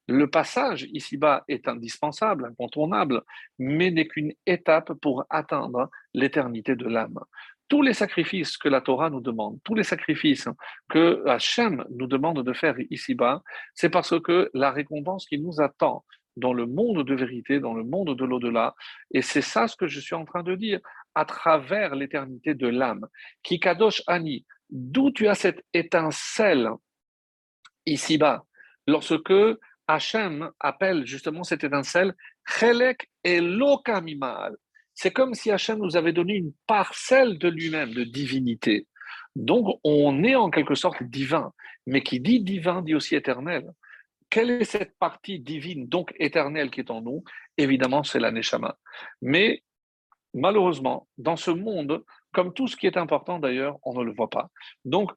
[0.06, 3.22] le passage ici-bas est indispensable, incontournable,
[3.58, 7.20] mais n'est qu'une étape pour atteindre l'éternité de l'âme.
[7.68, 10.48] Tous les sacrifices que la Torah nous demande, tous les sacrifices
[10.90, 13.42] que Hachem nous demande de faire ici-bas,
[13.74, 16.04] c'est parce que la récompense qui nous attend
[16.36, 18.74] dans le monde de vérité, dans le monde de l'au-delà,
[19.12, 20.80] et c'est ça ce que je suis en train de dire,
[21.14, 23.06] à travers l'éternité de l'âme,
[23.42, 26.70] qui kadosh ani, d'où tu as cette étincelle
[27.86, 28.44] ici-bas,
[28.86, 29.32] lorsque
[29.86, 32.14] Hachem appelle justement cette étincelle
[32.46, 34.56] Chelek Elokamimal.
[34.94, 38.86] C'est comme si Hachem nous avait donné une parcelle de lui-même, de divinité.
[39.34, 41.52] Donc, on est en quelque sorte divin.
[41.86, 43.70] Mais qui dit divin dit aussi éternel.
[44.30, 47.24] Quelle est cette partie divine, donc éternelle, qui est en nous?
[47.56, 48.76] Évidemment, c'est la Neshama.
[49.20, 49.62] Mais
[50.32, 54.30] malheureusement, dans ce monde, comme tout ce qui est important d'ailleurs, on ne le voit
[54.30, 54.50] pas.
[54.84, 55.12] Donc,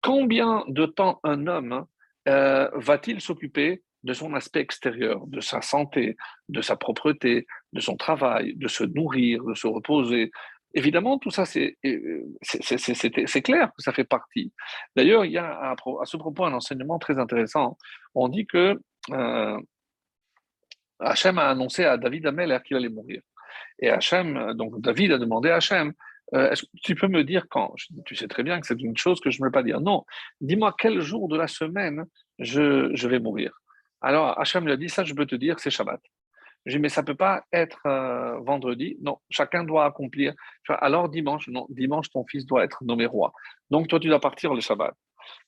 [0.00, 1.86] combien de temps un homme
[2.28, 6.16] euh, va-t-il s'occuper de son aspect extérieur, de sa santé,
[6.48, 10.30] de sa propreté, de son travail, de se nourrir, de se reposer.
[10.74, 11.76] Évidemment, tout ça, c'est
[13.42, 14.52] clair que ça fait partie.
[14.96, 17.76] D'ailleurs, il y a à, ce propos un enseignement très intéressant.
[18.14, 19.60] On dit que euh,
[20.98, 23.20] Hachem a annoncé à David Ameller qu'il allait mourir.
[23.80, 25.92] Et Hachem, donc David a demandé à Hachem,
[26.34, 27.74] euh, est-ce que tu peux me dire quand
[28.06, 29.80] Tu sais très bien que c'est une chose que je ne veux pas dire.
[29.80, 30.04] Non,
[30.40, 32.04] dis-moi quel jour de la semaine
[32.38, 33.61] je, je vais mourir.
[34.02, 36.00] Alors Hachem lui a dit, ça je peux te dire, c'est Shabbat.
[36.66, 38.96] J'ai dit, mais ça ne peut pas être euh, vendredi.
[39.00, 40.34] Non, chacun doit accomplir.
[40.68, 43.32] Alors dimanche, non, dimanche, ton fils doit être nommé roi.
[43.70, 44.94] Donc toi, tu dois partir le Shabbat.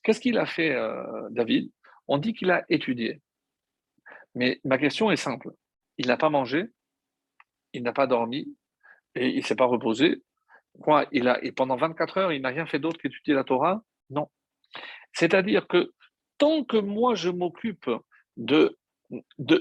[0.03, 1.71] Qu'est-ce qu'il a fait, euh, David?
[2.07, 3.21] On dit qu'il a étudié.
[4.35, 5.51] Mais ma question est simple.
[5.97, 6.67] Il n'a pas mangé,
[7.73, 8.55] il n'a pas dormi,
[9.15, 10.21] et il ne s'est pas reposé.
[10.81, 13.81] Quoi, il a, et pendant 24 heures, il n'a rien fait d'autre qu'étudier la Torah?
[14.09, 14.29] Non.
[15.13, 15.93] C'est-à-dire que
[16.37, 17.89] tant que moi, je m'occupe
[18.37, 18.77] de,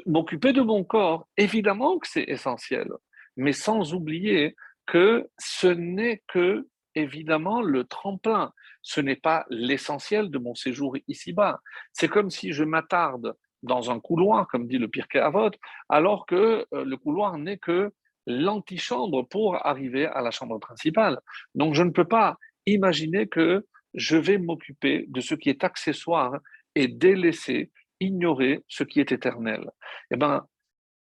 [0.06, 2.88] m'occuper de mon corps, évidemment que c'est essentiel,
[3.36, 4.56] mais sans oublier
[4.86, 8.52] que ce n'est que, évidemment, le tremplin.
[8.82, 11.60] Ce n'est pas l'essentiel de mon séjour ici-bas.
[11.92, 15.50] C'est comme si je m'attarde dans un couloir, comme dit le Pirkei Avot,
[15.88, 17.92] alors que euh, le couloir n'est que
[18.26, 21.18] l'antichambre pour arriver à la chambre principale.
[21.54, 26.34] Donc je ne peux pas imaginer que je vais m'occuper de ce qui est accessoire
[26.74, 27.70] et délaisser
[28.04, 29.70] ignorer ce qui est éternel.
[30.10, 30.46] Eh ben,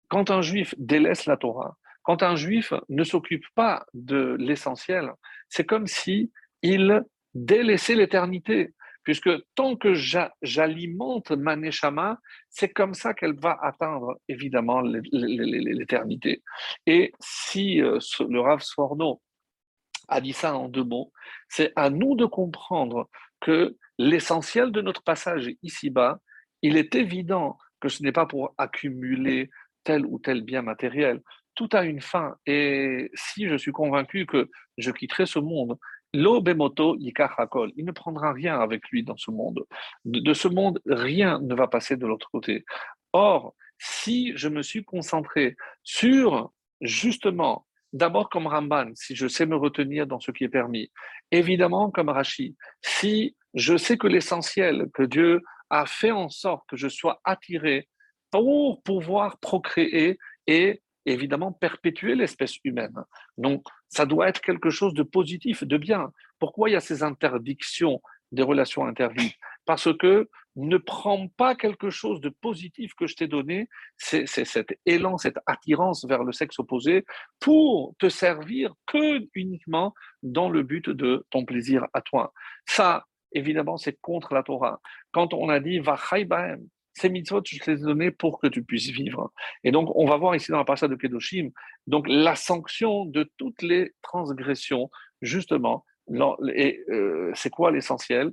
[0.08, 5.12] quand un juif délaisse la Torah, quand un juif ne s'occupe pas de l'essentiel,
[5.48, 6.30] c'est comme si
[6.62, 7.02] il
[7.34, 9.94] délaissait l'éternité, puisque tant que
[10.42, 12.18] j'alimente ma neshama,
[12.48, 16.42] c'est comme ça qu'elle va atteindre évidemment l'éternité.
[16.86, 19.20] Et si euh, le Rav Sforno
[20.08, 21.12] a dit ça en deux mots,
[21.48, 23.08] c'est à nous de comprendre
[23.40, 26.18] que l'essentiel de notre passage ici-bas,
[26.64, 29.50] il est évident que ce n'est pas pour accumuler
[29.84, 31.20] tel ou tel bien matériel.
[31.54, 32.36] Tout a une fin.
[32.46, 35.78] Et si je suis convaincu que je quitterai ce monde,
[36.14, 39.66] il ne prendra rien avec lui dans ce monde.
[40.06, 42.64] De, ce monde, rien ne va passer de l'autre côté.
[43.12, 46.50] Or, si je me suis concentré sur
[46.80, 50.90] justement D'abord comme Ramban, si je sais me retenir dans ce qui est permis.
[51.30, 56.76] Évidemment comme Rashi, si je sais que l'essentiel, que Dieu a fait en sorte que
[56.76, 57.88] je sois attiré
[58.30, 62.96] pour pouvoir procréer et évidemment perpétuer l'espèce humaine.
[63.36, 66.10] Donc, ça doit être quelque chose de positif, de bien.
[66.38, 68.00] Pourquoi il y a ces interdictions
[68.32, 69.36] des relations interdites?
[69.66, 74.78] Parce que ne prends pas quelque chose de positif que je t'ai donné, c'est cet
[74.86, 77.04] élan, cette attirance vers le sexe opposé,
[77.40, 82.32] pour te servir que uniquement dans le but de ton plaisir à toi.
[82.66, 84.80] Ça, évidemment, c'est contre la Torah.
[85.12, 85.96] Quand on a dit va
[86.94, 89.32] ces mitzvot, je te les ai donnés pour que tu puisses vivre.
[89.64, 91.50] Et donc, on va voir ici dans la passage de Kedoshim,
[91.86, 95.84] donc la sanction de toutes les transgressions, justement.
[96.54, 98.32] Et euh, c'est quoi l'essentiel?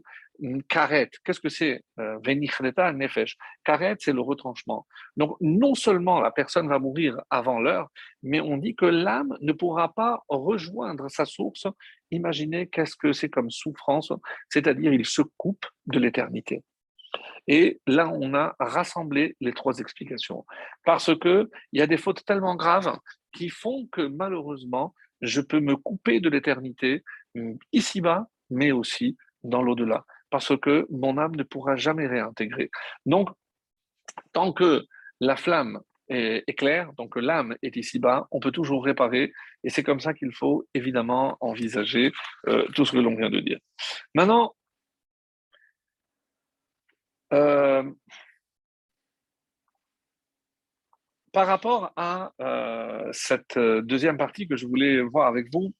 [0.67, 3.37] Karet, qu'est-ce que c'est euh, Venichreta nefesh?
[3.63, 4.87] Karet, c'est le retranchement.
[5.15, 7.89] Donc, non seulement la personne va mourir avant l'heure,
[8.23, 11.67] mais on dit que l'âme ne pourra pas rejoindre sa source.
[12.09, 14.11] Imaginez qu'est-ce que c'est comme souffrance,
[14.49, 16.63] c'est-à-dire il se coupe de l'éternité.
[17.47, 20.45] Et là, on a rassemblé les trois explications.
[20.85, 22.97] Parce qu'il y a des fautes tellement graves
[23.33, 27.03] qui font que malheureusement, je peux me couper de l'éternité
[27.71, 32.71] ici-bas, mais aussi dans l'au-delà parce que mon âme ne pourra jamais réintégrer.
[33.05, 33.29] Donc,
[34.31, 34.85] tant que
[35.19, 39.31] la flamme est, claire, donc l'âme est ici-bas, on peut toujours réparer,
[39.63, 42.11] et c'est comme ça qu'il faut évidemment envisager
[42.47, 43.59] euh, tout ce que l'on vient de dire.
[44.13, 44.53] Maintenant,
[47.33, 47.89] euh,
[51.31, 55.73] par rapport à euh, cette deuxième partie que je voulais voir avec vous,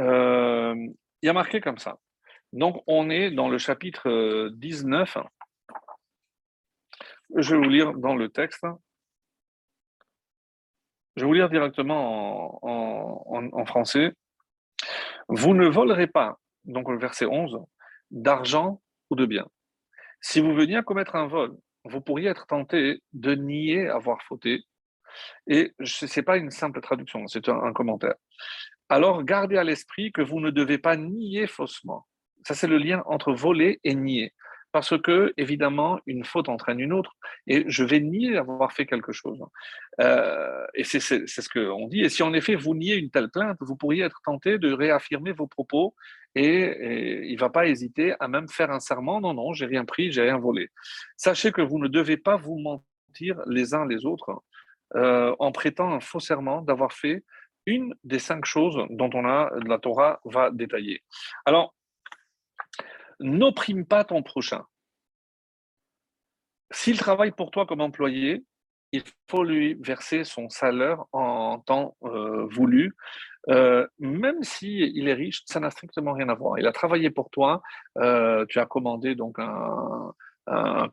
[0.00, 1.96] il y a marqué comme ça.
[2.52, 5.16] Donc, on est dans le chapitre 19.
[5.16, 5.22] Euh,
[7.36, 8.64] Je vais vous lire dans le texte.
[11.16, 14.12] Je vais vous lire directement en, français.
[15.28, 17.58] Vous ne volerez pas, donc le verset 11,
[18.10, 18.80] d'argent
[19.10, 19.48] ou de biens.
[20.20, 24.62] Si vous veniez à commettre un vol, vous pourriez être tenté de nier avoir fauté.
[25.48, 28.14] Et ce n'est pas une simple traduction, c'est un commentaire.
[28.88, 32.06] Alors gardez à l'esprit que vous ne devez pas nier faussement
[32.48, 34.32] Ça, c'est le lien entre voler et nier.
[34.72, 37.12] Parce que, évidemment, une faute entraîne une autre,
[37.46, 39.38] et je vais nier avoir fait quelque chose.
[40.00, 42.00] Euh, et c'est ce qu'on dit.
[42.00, 45.32] Et si en effet vous niez une telle plainte, vous pourriez être tenté de réaffirmer
[45.32, 45.94] vos propos,
[46.34, 49.20] et, il ne va pas hésiter à même faire un serment.
[49.20, 50.70] Non, non, j'ai rien pris, j'ai rien volé.
[51.18, 54.42] Sachez que vous ne devez pas vous mentir les uns les autres
[54.96, 57.24] euh, en prêtant un faux serment d'avoir fait
[57.66, 61.02] une des cinq choses dont on la Torah va détailler.
[61.44, 61.74] Alors,
[63.20, 64.64] n'opprime pas ton prochain.
[66.70, 68.44] S'il travaille pour toi comme employé,
[68.92, 72.94] il faut lui verser son salaire en temps euh, voulu,
[73.48, 76.58] euh, même s'il il est riche, ça n'a strictement rien à voir.
[76.58, 77.62] Il a travaillé pour toi,
[77.98, 80.14] euh, tu as commandé donc un,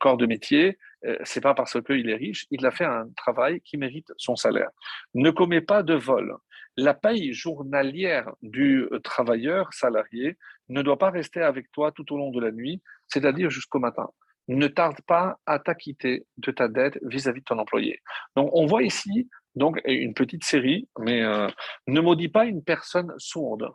[0.01, 0.77] corps de métier,
[1.23, 4.69] c'est pas parce qu'il est riche, il a fait un travail qui mérite son salaire.
[5.13, 6.35] Ne commets pas de vol.
[6.77, 10.37] La paye journalière du travailleur salarié
[10.69, 14.09] ne doit pas rester avec toi tout au long de la nuit, c'est-à-dire jusqu'au matin.
[14.47, 18.01] Ne tarde pas à t'acquitter de ta dette vis-à-vis de ton employé.
[18.35, 21.47] Donc, on voit ici donc une petite série, mais euh,
[21.87, 23.69] ne maudit pas une personne sourde.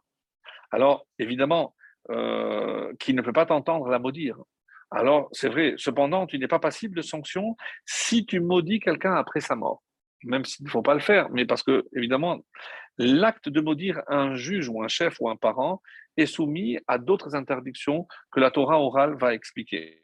[0.70, 1.74] Alors, évidemment,
[2.10, 4.36] euh, qui ne peut pas t'entendre la maudire.
[4.90, 9.40] Alors, c'est vrai, cependant, tu n'es pas passible de sanction si tu maudis quelqu'un après
[9.40, 9.82] sa mort,
[10.24, 12.40] même s'il ne faut pas le faire, mais parce que, évidemment,
[12.98, 15.82] l'acte de maudire un juge ou un chef ou un parent
[16.16, 20.02] est soumis à d'autres interdictions que la Torah orale va expliquer.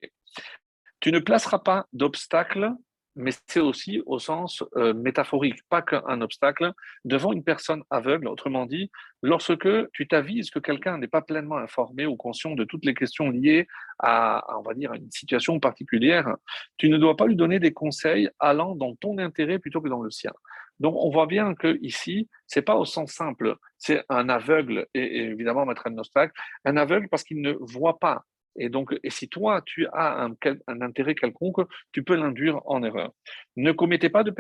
[1.01, 2.73] Tu ne placeras pas d'obstacle
[3.17, 6.73] mais c'est aussi au sens euh, métaphorique, pas qu'un obstacle,
[7.05, 8.29] devant une personne aveugle.
[8.29, 8.91] Autrement dit,
[9.23, 13.31] lorsque tu t'avises que quelqu'un n'est pas pleinement informé ou conscient de toutes les questions
[13.31, 13.67] liées
[13.99, 16.37] à, on va dire, une situation particulière,
[16.77, 20.03] tu ne dois pas lui donner des conseils allant dans ton intérêt plutôt que dans
[20.03, 20.33] le sien.
[20.79, 25.23] Donc, on voit bien que ici, c'est pas au sens simple, c'est un aveugle et,
[25.23, 26.35] évidemment mettre un obstacle,
[26.67, 28.25] un aveugle parce qu'il ne voit pas
[28.59, 33.13] et donc, et si toi, tu as un, intérêt quelconque, tu peux l'induire en erreur.
[33.57, 34.31] Ne commettez pas de,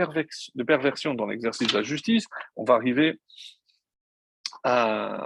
[0.65, 2.27] perversion dans l'exercice de la justice.
[2.57, 3.21] On va arriver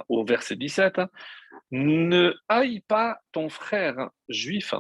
[0.09, 1.01] au verset 17.
[1.71, 4.75] Ne haïs pas ton frère juif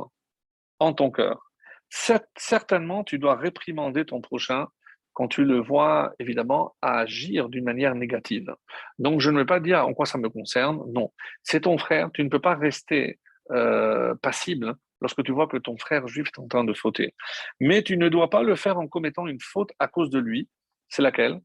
[0.78, 1.50] en ton cœur.
[1.88, 4.68] Certainement, tu dois réprimander ton prochain
[5.12, 8.54] quand tu le vois, évidemment, agir d'une manière négative.
[8.98, 10.82] Donc, je ne veux pas dire en quoi ça me concerne.
[10.92, 12.11] Non, c'est ton frère.
[12.14, 13.18] Tu ne peux pas rester
[13.51, 17.14] euh, passible hein, lorsque tu vois que ton frère juif est en train de fauter.
[17.61, 20.48] Mais tu ne dois pas le faire en commettant une faute à cause de lui.
[20.88, 21.40] C'est laquelle?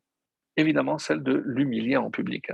[0.57, 2.47] Évidemment, celle de l'humilier en public.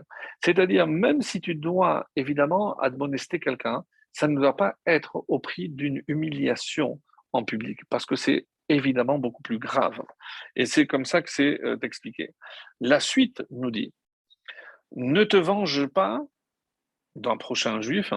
[0.43, 5.70] C'est-à-dire, même si tu dois évidemment admonester quelqu'un, ça ne doit pas être au prix
[5.70, 6.99] d'une humiliation
[7.34, 10.02] en public, parce que c'est évidemment beaucoup plus grave.
[10.56, 12.34] Et c'est comme ça que c'est euh, expliqué.
[12.80, 13.93] La suite nous dit,
[14.95, 16.22] ne te venge pas
[17.16, 18.14] d'un prochain juif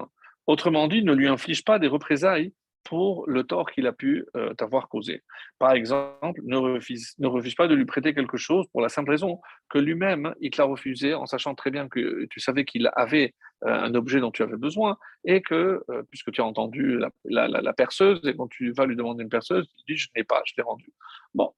[0.46, 2.52] Autrement dit, ne lui inflige pas des représailles
[2.84, 5.22] pour le tort qu'il a pu euh, t'avoir causé.
[5.58, 9.40] Par exemple, ne refuse, pas de lui prêter quelque chose pour la simple raison
[9.70, 13.34] que lui-même, il te l'a refusé en sachant très bien que tu savais qu'il avait
[13.64, 17.72] euh, un objet dont tu avais besoin et que, euh, puisque tu as entendu la,
[17.72, 20.52] perceuse et quand tu vas lui demander une perceuse, tu dis je n'ai pas, je
[20.56, 20.92] l'ai rendu.
[21.34, 21.50] Bon.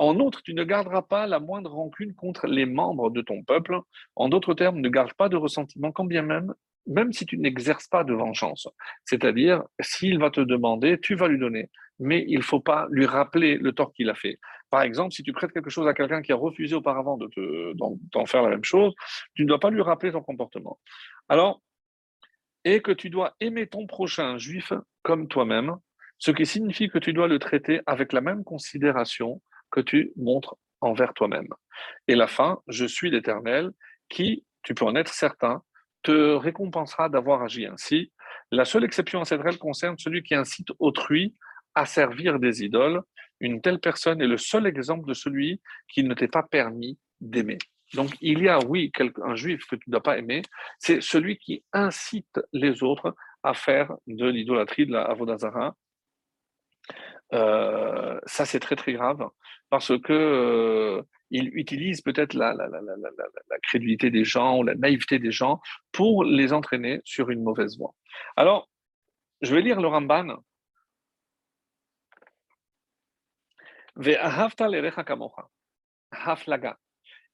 [0.00, 3.80] En outre, tu ne garderas pas la moindre rancune contre les membres de ton peuple.
[4.14, 6.54] En d'autres termes, ne garde pas de ressentiment, quand bien même
[6.88, 8.68] même si tu n'exerces pas de vengeance.
[9.04, 13.06] C'est-à-dire, s'il va te demander, tu vas lui donner, mais il ne faut pas lui
[13.06, 14.38] rappeler le tort qu'il a fait.
[14.70, 17.28] Par exemple, si tu prêtes quelque chose à quelqu'un qui a refusé auparavant de
[17.74, 18.94] d'en faire la même chose,
[19.34, 20.78] tu ne dois pas lui rappeler ton comportement.
[21.28, 21.62] Alors,
[22.64, 24.72] et que tu dois aimer ton prochain juif
[25.02, 25.76] comme toi-même,
[26.18, 30.56] ce qui signifie que tu dois le traiter avec la même considération que tu montres
[30.80, 31.48] envers toi-même.
[32.08, 33.70] Et la fin, je suis l'Éternel,
[34.08, 35.62] qui, tu peux en être certain,
[36.02, 38.12] te récompensera d'avoir agi ainsi.
[38.50, 41.34] La seule exception à cette règle concerne celui qui incite autrui
[41.74, 43.02] à servir des idoles.
[43.40, 47.58] Une telle personne est le seul exemple de celui qui ne t'est pas permis d'aimer.
[47.94, 48.92] Donc il y a, oui,
[49.22, 50.42] un juif que tu ne dois pas aimer,
[50.78, 55.74] c'est celui qui incite les autres à faire de l'idolâtrie, de la avodazara.
[57.32, 59.28] Euh, ça, c'est très très grave
[59.70, 62.54] parce que euh, il utilise peut-être la,
[63.62, 65.60] crédulité des gens ou la naïveté des gens
[65.92, 67.94] pour les entraîner sur une mauvaise voie.
[68.36, 68.68] Alors,
[69.42, 70.42] je vais lire le Ramban.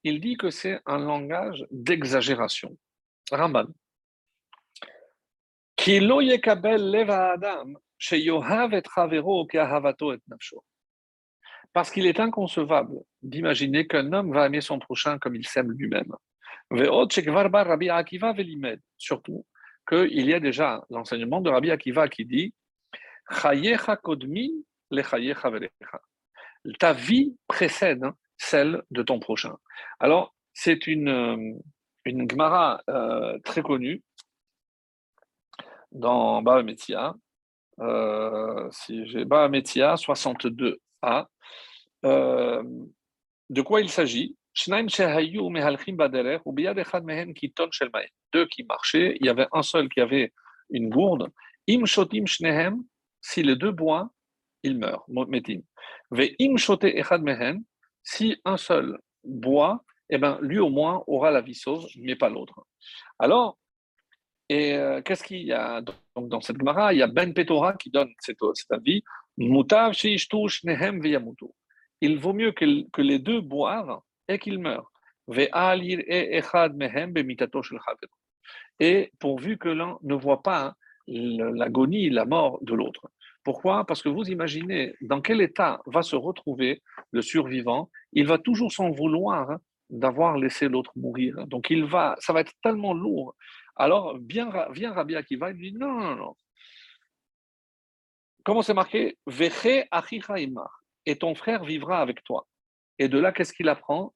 [0.03, 2.77] Il dit que c'est un langage d'exagération.
[3.31, 3.67] Ramban.
[11.75, 16.15] Parce qu'il est inconcevable d'imaginer qu'un homme va aimer son prochain comme il s'aime lui-même.
[18.97, 19.47] Surtout,
[19.89, 22.55] qu'il y a déjà l'enseignement de Rabbi Akiva qui dit
[26.79, 28.05] Ta vie précède
[28.39, 29.57] celle de ton prochain.
[29.99, 31.59] Alors, c'est une, euh,
[32.05, 34.03] une Gemara euh, très connue
[35.91, 37.15] dans Baba Metia.
[37.81, 41.27] Euh, si j'ai Baba Metia 62a.
[42.05, 42.63] Euh,
[43.51, 44.37] de quoi il s'agit?
[48.33, 50.33] Deux qui marchaient, il y avait un seul qui avait
[50.71, 51.29] une gourde.
[51.69, 52.85] Im shotim shnehem,
[53.21, 54.09] si les deux boivent,
[54.63, 55.05] ils meurent.
[55.09, 55.63] Metim.
[56.11, 57.23] Ve im shote echad
[58.03, 62.29] si un seul boit, eh ben, lui au moins aura la vie sauve, mais pas
[62.29, 62.67] l'autre.
[63.19, 63.59] Alors,
[64.49, 66.93] et euh, qu'est-ce qu'il y a donc, dans cette Gemara?
[66.93, 68.37] Il y a Ben Petora qui donne cet,
[68.71, 69.03] avis.
[69.39, 71.47] Mutav shnehem veyamutu.
[72.01, 74.91] Il vaut mieux que, les deux boivent et qu'ils meurent.
[78.81, 80.75] Et pourvu que l'un ne voit pas
[81.07, 83.11] l'agonie, la mort de l'autre.
[83.43, 83.85] Pourquoi?
[83.87, 87.91] Parce que vous imaginez dans quel état va se retrouver le survivant.
[88.13, 89.59] Il va toujours s'en vouloir
[89.91, 91.47] d'avoir laissé l'autre mourir.
[91.47, 93.35] Donc il va, ça va être tellement lourd.
[93.77, 96.37] Alors vient, vient Rabbi Akiva, il dit non, non, non.
[98.45, 99.19] Comment c'est marqué?
[101.07, 102.47] Et ton frère vivra avec toi.
[102.99, 104.15] Et de là, qu'est-ce qu'il apprend?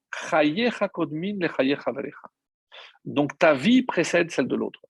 [3.04, 4.80] Donc ta vie précède celle de l'autre.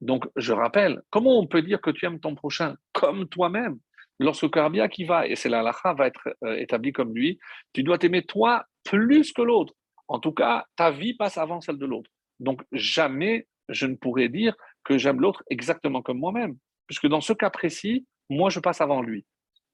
[0.00, 2.76] Donc je rappelle, comment on peut dire que tu aimes ton prochain?
[2.92, 3.78] Comme toi-même
[4.18, 7.40] Lorsque Rabbi Akiva, et c'est la lacha, va être euh, établi comme lui,
[7.72, 9.74] tu dois t'aimer toi plus que l'autre.
[10.06, 12.10] En tout cas, ta vie passe avant celle de l'autre.
[12.38, 17.32] Donc jamais je ne pourrais dire que j'aime l'autre exactement comme moi-même, puisque dans ce
[17.32, 19.24] cas précis, moi je passe avant lui.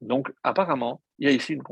[0.00, 1.62] Donc apparemment, il y a ici une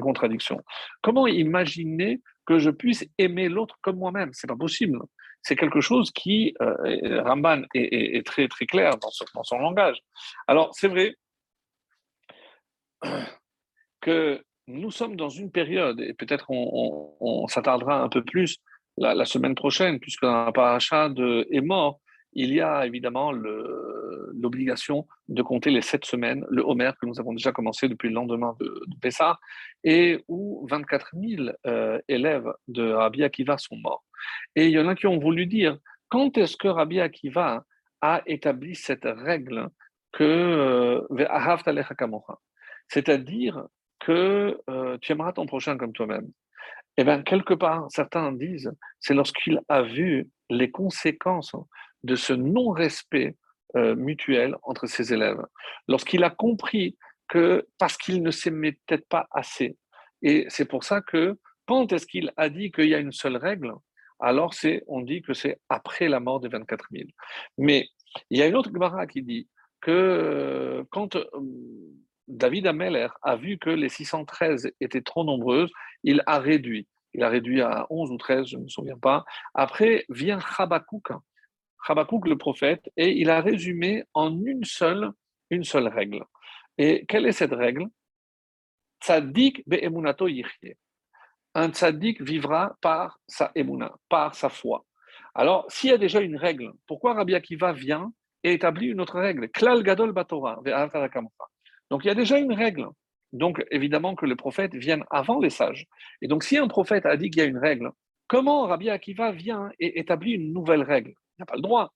[0.00, 0.60] contradiction.
[1.02, 4.30] Comment imaginer que je puisse aimer l'autre comme moi-même?
[4.32, 4.98] C'est pas possible.
[5.42, 9.10] C'est quelque chose qui, euh, Ramban est, très très clair dans,
[9.42, 9.98] son langage.
[10.46, 11.16] Alors c'est vrai
[14.00, 18.58] que nous sommes dans une période, et peut-être on, s'attardera un peu plus
[18.96, 21.10] la, semaine prochaine, puisque dans la paracha
[21.50, 22.00] est mort,
[22.32, 27.32] il y a évidemment l'obligation de compter les sept semaines, le Homer que nous avons
[27.32, 29.38] déjà commencé depuis le lendemain de, de Pessah,
[29.84, 34.04] et où 24 000 euh, élèves de Rabbi Akiva sont morts.
[34.56, 35.78] Et il y en a qui ont voulu dire,
[36.08, 37.64] quand est-ce que Rabbi Akiva
[38.00, 39.68] a établi cette règle
[40.12, 41.00] que euh,
[42.88, 43.64] c'est-à-dire
[44.00, 46.28] que euh, tu aimeras ton prochain comme toi-même.
[46.98, 48.70] Eh bien, quelque part, certains disent,
[49.00, 51.56] c'est lorsqu'il a vu les conséquences
[52.04, 53.36] de ce non-respect
[53.76, 55.42] euh, mutuel entre ses élèves.
[55.88, 56.96] Lorsqu'il a compris
[57.28, 59.76] que, parce qu'il ne s'aimait peut-être pas assez,
[60.22, 63.36] et c'est pour ça que, quand est-ce qu'il a dit qu'il y a une seule
[63.36, 63.72] règle
[64.20, 67.08] Alors, c'est, on dit que c'est après la mort des 24 000.
[67.58, 67.88] Mais
[68.30, 69.48] il y a une autre Gemara qui dit
[69.80, 71.24] que euh, quand euh,
[72.28, 75.72] David Ameller a vu que les 613 étaient trop nombreuses,
[76.04, 76.86] il a réduit.
[77.14, 79.24] Il a réduit à 11 ou 13, je ne me souviens pas.
[79.54, 81.08] Après vient Habakkuk,
[81.86, 85.12] Habakkuk le prophète, et il a résumé en une seule,
[85.50, 86.24] règle.
[86.78, 87.86] Et quelle est cette règle?
[89.02, 90.76] Tzadik be'emunato yichye.
[91.54, 94.84] Un tzaddik vivra par sa emuna, par sa foi.
[95.34, 98.12] Alors, s'il y a déjà une règle, pourquoi Rabbi Akiva vient
[98.42, 99.48] et établit une autre règle?
[99.50, 100.14] Klal gadol
[101.92, 102.88] donc il y a déjà une règle.
[103.34, 105.86] Donc évidemment que les prophètes viennent avant les sages.
[106.22, 107.90] Et donc si un prophète a dit qu'il y a une règle,
[108.28, 111.12] comment Rabbi Akiva vient et établit une nouvelle règle?
[111.46, 111.92] Pas le droit.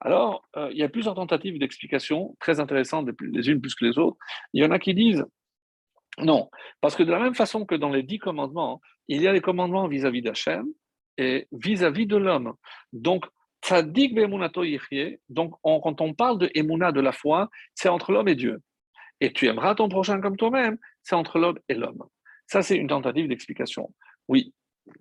[0.00, 3.98] Alors, euh, il y a plusieurs tentatives d'explication très intéressantes, les unes plus que les
[3.98, 4.16] autres.
[4.52, 5.24] Il y en a qui disent
[6.18, 6.48] non,
[6.80, 9.42] parce que de la même façon que dans les dix commandements, il y a les
[9.42, 10.66] commandements vis-à-vis d'Hachem
[11.18, 12.54] et vis-à-vis de l'homme.
[12.94, 13.26] Donc,
[13.62, 14.14] tzaddik
[15.28, 18.62] donc quand on parle de emuna, de la foi, c'est entre l'homme et Dieu
[19.20, 22.04] et tu aimeras ton prochain comme toi-même, c'est entre l'homme et l'homme.
[22.46, 23.92] Ça, c'est une tentative d'explication.
[24.28, 24.52] Oui,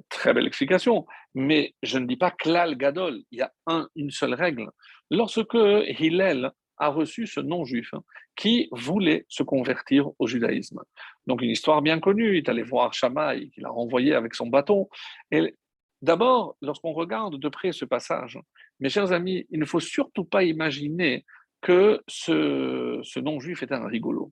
[0.10, 3.52] très belle explication, mais je ne dis pas klal gadol, il y a
[3.96, 4.70] une seule règle.
[5.12, 7.92] Lorsque Hillel a reçu ce non-juif
[8.36, 10.82] qui voulait se convertir au judaïsme.
[11.28, 14.48] Donc une histoire bien connue, il est allé voir Shammai, il l'a renvoyé avec son
[14.48, 14.90] bâton.
[15.32, 15.56] Et
[16.02, 18.38] d'abord, lorsqu'on regarde de près ce passage,
[18.80, 21.26] mes chers amis, il ne faut surtout pas imaginer
[21.62, 24.32] que ce, non-juif est un rigolo.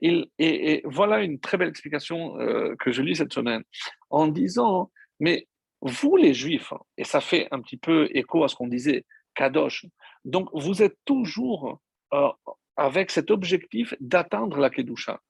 [0.00, 3.62] Et, voilà une très belle explication euh, que je lis cette semaine,
[4.10, 4.90] en disant,
[5.20, 5.48] mais
[5.80, 9.86] vous les juifs, et ça fait un petit peu écho à ce qu'on disait, Kadosh,
[10.24, 11.80] donc vous êtes toujours
[12.14, 12.28] euh,
[12.76, 15.20] avec cet objectif d'atteindre la Kedusha.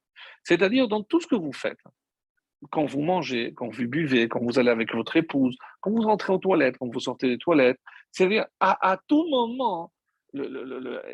[0.45, 1.81] C'est-à-dire dans tout ce que vous faites,
[2.71, 6.33] quand vous mangez, quand vous buvez, quand vous allez avec votre épouse, quand vous rentrez
[6.33, 7.79] aux toilettes, quand vous sortez des toilettes,
[8.13, 9.93] c'est-à-dire à tout moment,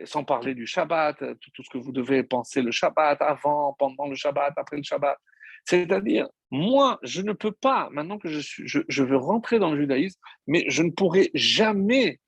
[0.05, 4.15] sans parler du Shabbat, tout, ce que vous devez penser le Shabbat, avant, pendant le
[4.15, 5.19] Shabbat, après le Shabbat.
[5.65, 9.81] C'est-à-dire, moi, je ne peux pas, maintenant que je, suis, je, veux rentrer dans le
[9.81, 12.19] judaïsme, mais je ne pourrai jamais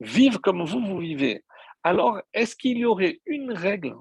[0.00, 1.42] vivre comme vous, vous vivez.
[1.82, 3.94] Alors, est-ce qu'il y aurait une règle,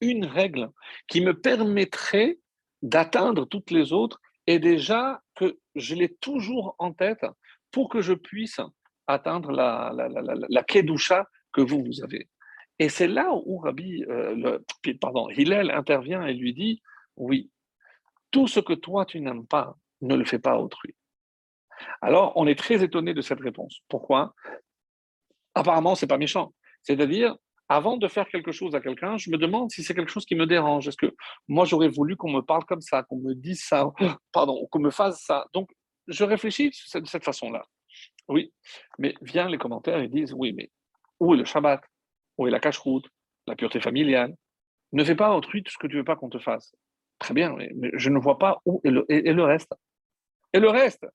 [0.00, 0.70] une règle
[1.08, 2.38] qui me permettrait
[2.82, 7.24] d'atteindre toutes les autres et déjà que je l'ai toujours en tête
[7.70, 8.60] pour que je puisse
[9.06, 10.08] atteindre la, la,
[10.48, 12.28] la, kedusha que vous, vous avez.
[12.78, 14.58] Et c'est là où Rabbi, euh,
[15.00, 16.82] pardon, Hillel intervient et lui dit,
[17.16, 17.50] oui,
[18.30, 20.94] tout ce que toi tu n'aimes pas, ne le fais pas à autrui.
[22.00, 23.80] Alors, on est très étonné de cette réponse.
[23.88, 24.34] Pourquoi?
[25.54, 26.54] Apparemment, c'est pas méchant.
[26.82, 27.36] C'est-à-dire,
[27.68, 30.34] avant de faire quelque chose à quelqu'un, je me demande si c'est quelque chose qui
[30.34, 30.88] me dérange.
[30.88, 31.14] Est-ce que
[31.48, 33.90] moi, j'aurais voulu qu'on me parle comme ça, qu'on me dise ça,
[34.32, 35.46] pardon, qu'on me fasse ça?
[35.52, 35.70] Donc,
[36.06, 37.64] je réfléchis de cette façon-là.
[38.28, 38.52] Oui,
[38.98, 40.70] mais viennent les commentaires et disent oui, mais
[41.20, 41.82] où est le Shabbat?
[42.38, 43.06] Où est la cache-route?
[43.46, 44.34] La pureté familiale?
[44.92, 46.74] Ne fais pas à autrui tout ce que tu veux pas qu'on te fasse.
[47.18, 49.72] Très bien, mais, je ne vois pas où est le, et le reste.
[50.52, 51.06] Et le reste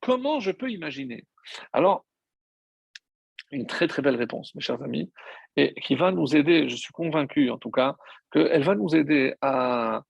[0.00, 1.24] Comment je peux imaginer?
[1.72, 2.04] Alors,
[3.50, 5.10] une très très belle réponse, mes chers amis,
[5.56, 7.96] et qui va nous aider, je suis convaincu en tout cas,
[8.30, 10.02] qu'elle va nous aider à,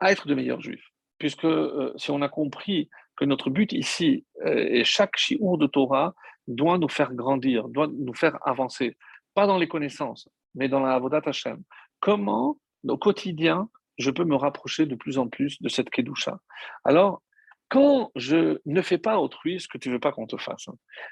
[0.00, 0.86] à être de meilleurs juifs.
[1.18, 2.88] Puisque euh, si on a compris
[3.18, 6.14] que notre but ici, euh, et chaque chiour de Torah,
[6.46, 8.96] doit nous faire grandir, doit nous faire avancer,
[9.34, 11.62] pas dans les connaissances, mais dans la Avodat Hashem.
[11.98, 16.38] Comment, au quotidien, je peux me rapprocher de plus en plus de cette Kedusha?
[16.84, 17.22] Alors,
[17.68, 20.66] quand je ne fais pas autrui ce que tu veux pas qu'on te fasse,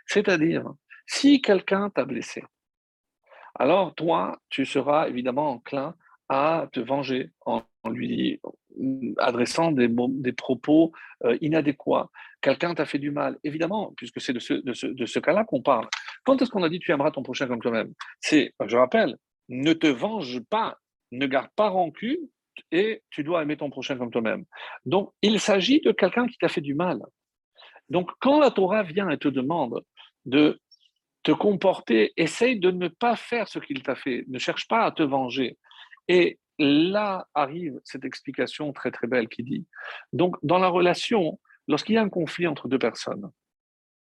[0.07, 0.65] c'est-à-dire,
[1.07, 2.45] si quelqu'un t'a blessé,
[3.57, 5.97] alors toi, tu seras évidemment enclin
[6.29, 8.41] à te venger en lui
[9.19, 10.93] adressant des, propos
[11.25, 12.11] euh, inadéquats.
[12.41, 15.45] Quelqu'un t'a fait du mal, évidemment, puisque c'est de ce, de ce, de ce cas-là
[15.45, 15.89] qu'on parle.
[16.25, 17.93] Quand est-ce qu'on a dit tu aimeras ton prochain comme toi-même?
[18.21, 19.17] C'est, je rappelle,
[19.49, 20.77] ne te venge pas,
[21.13, 22.29] ne garde pas rancune
[22.71, 24.45] et tu dois aimer ton prochain comme toi-même.
[24.85, 27.01] Donc, il s'agit de quelqu'un qui t'a fait du mal.
[27.89, 29.83] Donc, quand la Torah vient et te demande
[30.25, 30.61] de
[31.23, 34.93] te comporter, essaye de ne pas faire ce qu'il t'a fait, ne cherche pas à
[34.93, 35.59] te venger.
[36.09, 39.67] Et là arrive cette explication très très belle qui dit,
[40.13, 41.39] donc dans la relation,
[41.69, 43.31] lorsqu'il y a un conflit entre deux personnes,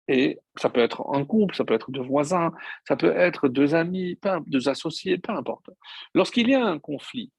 [0.08, 2.52] et ça peut être un couple, ça peut être deux voisins,
[2.86, 5.70] ça peut être deux amis, deux associés, peu importe.
[6.14, 7.32] Lorsqu'il y a un conflit,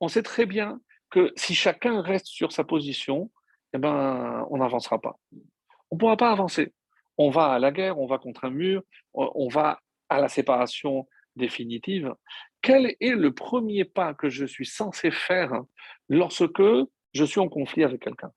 [0.00, 0.80] on sait très bien
[1.10, 3.30] que si chacun reste sur sa position,
[3.74, 5.18] eh ben, on n'avancera pas.
[5.90, 6.72] On ne pourra pas avancer.
[7.18, 8.82] On va à la guerre, on va contre un mur,
[9.12, 11.06] on va à la séparation
[11.36, 12.14] définitive
[12.66, 15.62] quel est le premier pas que je suis censé faire
[16.08, 16.62] lorsque
[17.14, 18.32] je suis en conflit avec quelqu'un?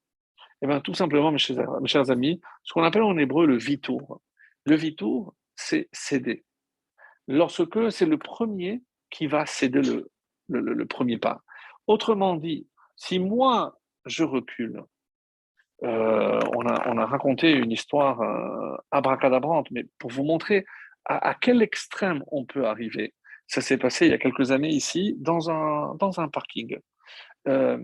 [0.61, 4.21] Eh bien, tout simplement, mes chers, amis, ce qu'on appelle en hébreu le vitour.
[4.65, 6.45] Le vitour, c'est céder.
[7.27, 10.11] Lorsque c'est le premier qui va céder le,
[10.47, 11.41] le, premier pas.
[11.87, 14.83] Autrement dit, si moi, je recule,
[15.83, 20.65] euh, on, a, on, a, raconté une histoire euh, abracadabrante, mais pour vous montrer
[21.09, 23.13] à, quel extrême on peut arriver.
[23.47, 26.77] Ça s'est passé il y a quelques années ici, dans un, dans un parking.
[27.47, 27.83] Euh,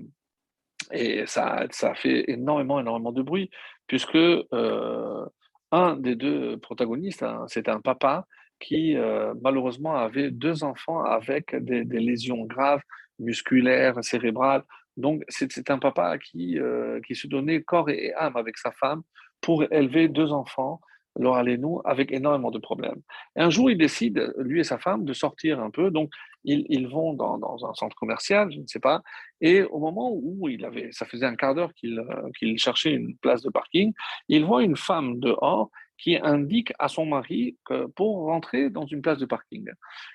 [0.91, 3.49] et ça, ça a fait énormément, énormément de bruit,
[3.87, 5.25] puisque euh,
[5.71, 8.27] un des deux protagonistes, hein, c'était un papa
[8.59, 12.81] qui euh, malheureusement avait deux enfants avec des, lésions graves,
[13.17, 14.63] musculaires, cérébrales.
[14.97, 16.57] Donc c'est un papa qui,
[17.05, 19.01] qui se donnait corps et âme avec sa femme
[19.41, 20.79] pour élever deux enfants
[21.17, 23.01] Laura nous avec énormément de problèmes.
[23.35, 25.91] Et un jour, il décide, lui et sa femme, de sortir un peu.
[25.91, 26.11] Donc,
[26.43, 29.01] ils, vont dans, un centre commercial, je ne sais pas.
[29.41, 33.41] Et au moment où il avait, ça faisait un quart d'heure qu'il cherchait une place
[33.41, 33.93] de parking,
[34.27, 37.57] il voit une femme dehors qui indique à son mari
[37.95, 39.67] pour rentrer dans une place de parking.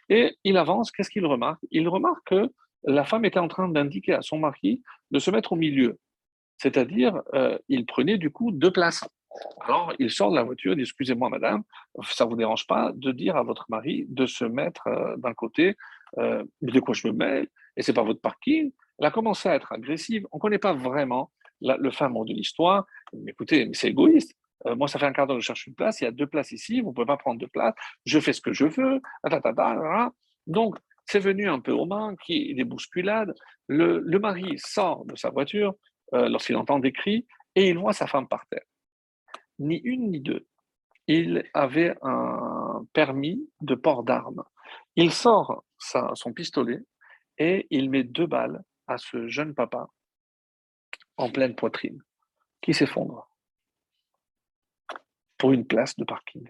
[0.08, 1.60] Et il avance, qu'est-ce qu'il remarque?
[1.70, 2.52] Il remarque que
[2.84, 5.98] la femme était en train d'indiquer à son mari de se mettre au milieu.
[6.58, 9.08] C'est-à-dire, euh, il prenait du coup deux places.
[9.60, 11.62] Alors, il sort de la voiture dit Excusez-moi, madame,
[12.02, 15.34] ça ne vous dérange pas de dire à votre mari de se mettre euh, d'un
[15.34, 15.76] côté,
[16.18, 18.72] euh, mais de quoi je me mêle Et c'est pas votre parking.
[18.98, 20.26] Elle a commencé à être agressive.
[20.32, 22.86] On ne connaît pas vraiment le fin mot de l'histoire.
[23.12, 24.34] Mais écoutez, c'est égoïste.
[24.66, 26.00] Euh, moi, ça fait un quart d'heure que je cherche une place.
[26.00, 26.80] Il y a deux places ici.
[26.80, 27.74] Vous ne pouvez pas prendre deux places.
[28.04, 29.00] Je fais ce que je veux.
[30.46, 30.76] Donc,
[31.06, 33.34] c'est venu un peu aux mains, qui des bousculades.
[33.68, 35.74] Le mari sort de sa voiture
[36.12, 38.64] lorsqu'il entend des cris et il voit sa femme par terre
[39.60, 40.46] ni une ni deux.
[41.06, 44.42] Il avait un permis de port d'armes.
[44.96, 46.80] Il sort son pistolet
[47.38, 49.88] et il met deux balles à ce jeune papa
[51.16, 52.02] en pleine poitrine
[52.60, 53.28] qui s'effondre
[55.38, 56.48] pour une place de parking.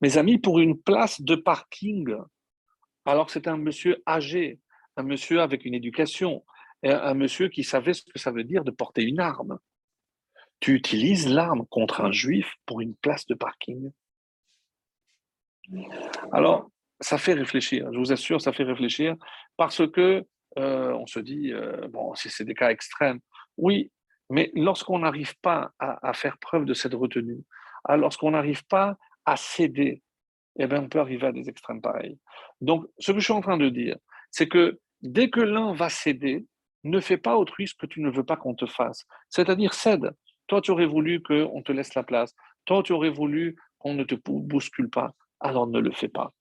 [0.00, 2.14] Mes amis, pour une place de parking,
[3.04, 4.60] alors c'est un monsieur âgé,
[4.96, 6.44] un monsieur avec une éducation,
[6.82, 9.58] un monsieur qui savait ce que ça veut dire de porter une arme.
[10.60, 13.90] Tu utilises l'arme contre un juif pour une place de parking?
[16.32, 19.14] Alors, ça fait réfléchir, je vous assure, ça fait réfléchir,
[19.56, 20.24] parce que
[20.58, 23.20] euh, on se dit, euh, bon, si c'est des cas extrêmes,
[23.56, 23.92] oui,
[24.30, 27.42] mais lorsqu'on n'arrive pas à, faire preuve de cette retenue,
[27.88, 30.02] lorsqu'on n'arrive pas à céder,
[30.58, 32.18] eh bien, on peut arriver à des extrêmes pareils.
[32.60, 33.96] Donc, ce que je suis en train de dire,
[34.30, 36.44] c'est que dès que l'un va céder,
[36.84, 39.04] ne fais pas autrui ce que tu ne veux pas qu'on te fasse.
[39.28, 40.12] C'est-à-dire, cède.
[40.48, 42.34] Toi, tu aurais voulu qu'on te laisse la place.
[42.64, 45.12] Toi, tu aurais voulu qu'on ne te bouscule pas.
[45.40, 46.32] Alors ne le fais pas.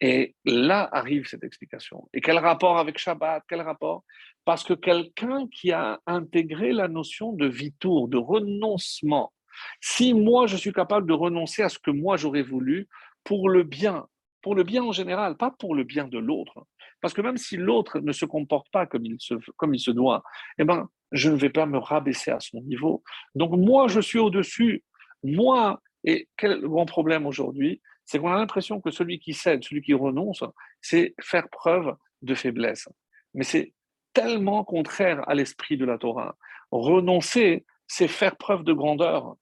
[0.00, 2.08] Et là arrive cette explication.
[2.14, 3.42] Et quel rapport avec Shabbat?
[3.48, 4.04] Quel rapport?
[4.44, 9.32] Parce que quelqu'un qui a intégré la notion de vitour, de renoncement,
[9.80, 12.88] si moi je suis capable de renoncer à ce que moi j'aurais voulu
[13.24, 14.06] pour le bien,
[14.40, 16.64] pour le bien en général, pas pour le bien de l'autre,
[17.00, 19.90] parce que même si l'autre ne se comporte pas comme il se, comme il se
[19.90, 20.22] doit,
[20.58, 23.02] eh ben, je ne vais pas me rabaisser à son niveau.
[23.34, 24.84] Donc moi, je suis au-dessus.
[25.22, 27.80] Moi, et quel grand problème aujourd'hui?
[28.04, 30.42] C'est qu'on a l'impression que celui qui cède, celui qui renonce,
[30.80, 32.88] c'est faire preuve de faiblesse.
[33.34, 33.72] Mais c'est
[34.12, 36.36] tellement contraire à l'esprit de la Torah.
[36.70, 39.36] Renoncer, c'est faire preuve de grandeur.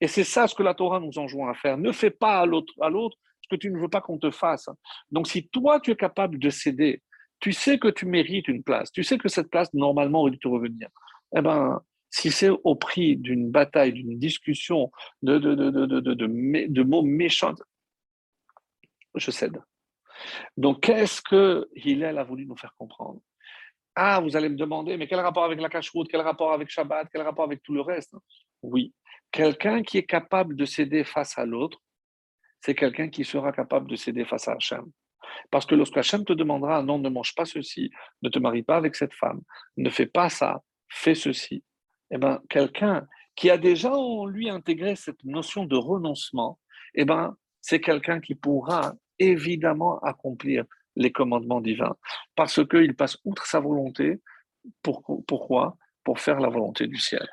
[0.00, 1.78] Et c'est ça ce que la Torah nous enjoint à faire.
[1.78, 4.30] Ne fais pas à l'autre, à l'autre ce que tu ne veux pas qu'on te
[4.30, 4.68] fasse.
[5.10, 7.02] Donc si toi tu es capable de céder,
[7.40, 10.38] tu sais que tu mérites une place, tu sais que cette place normalement aurait dû
[10.38, 10.88] te revenir.
[11.36, 11.80] Eh ben,
[12.10, 17.54] si c'est au prix d'une bataille, d'une discussion, de, de, de, de, mots méchants,
[19.14, 19.58] je cède.
[20.56, 23.20] Donc, qu'est-ce que Hillel a voulu nous faire comprendre?
[23.94, 27.08] Ah, vous allez me demander, mais quel rapport avec la cache-route Quel rapport avec Shabbat
[27.10, 28.14] Quel rapport avec tout le reste?
[28.62, 28.94] Oui,
[29.30, 31.78] quelqu'un qui est capable de céder face à l'autre,
[32.62, 34.84] c'est quelqu'un qui sera capable de céder face à Hachem.
[35.50, 37.90] Parce que lorsque Hachem te demandera, non, ne mange pas ceci,
[38.22, 39.40] ne te marie pas avec cette femme,
[39.76, 41.64] ne fais pas ça, fais ceci,
[42.10, 46.58] eh bien, quelqu'un qui a déjà en lui intégré cette notion de renoncement,
[46.94, 50.64] eh ben, c'est quelqu'un qui pourra évidemment accomplir
[50.96, 51.96] les commandements divins,
[52.36, 54.20] parce qu'il passe outre sa volonté.
[54.82, 55.76] pourquoi?
[56.04, 57.26] Pour faire la volonté du ciel.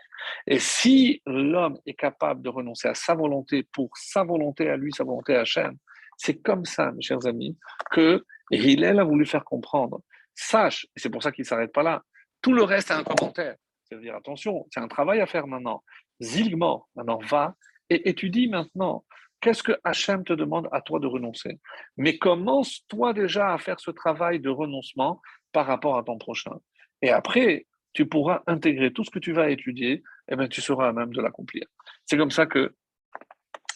[0.47, 4.91] Et si l'homme est capable de renoncer à sa volonté pour sa volonté à lui,
[4.91, 5.77] sa volonté à Hachem,
[6.17, 7.57] c'est comme ça, mes chers amis,
[7.91, 10.01] que Hillel a voulu faire comprendre.
[10.35, 12.03] Sache, et c'est pour ça qu'il ne s'arrête pas là,
[12.41, 13.55] tout le reste est un commentaire.
[13.83, 15.83] C'est-à-dire, attention, c'est un travail à faire maintenant.
[16.21, 17.55] Zilgmor, maintenant va
[17.89, 19.03] et étudie maintenant
[19.41, 21.59] Qu'est-ce que Hachem te demande à toi de renoncer?
[21.95, 25.21] Mais commence toi déjà à faire ce travail de renoncement
[25.53, 26.55] par rapport à ton prochain.
[27.01, 30.61] Et après, tu pourras intégrer tout ce que tu vas étudier, et eh bien tu
[30.61, 31.63] seras à même de l'accomplir.
[32.05, 32.73] C'est comme ça que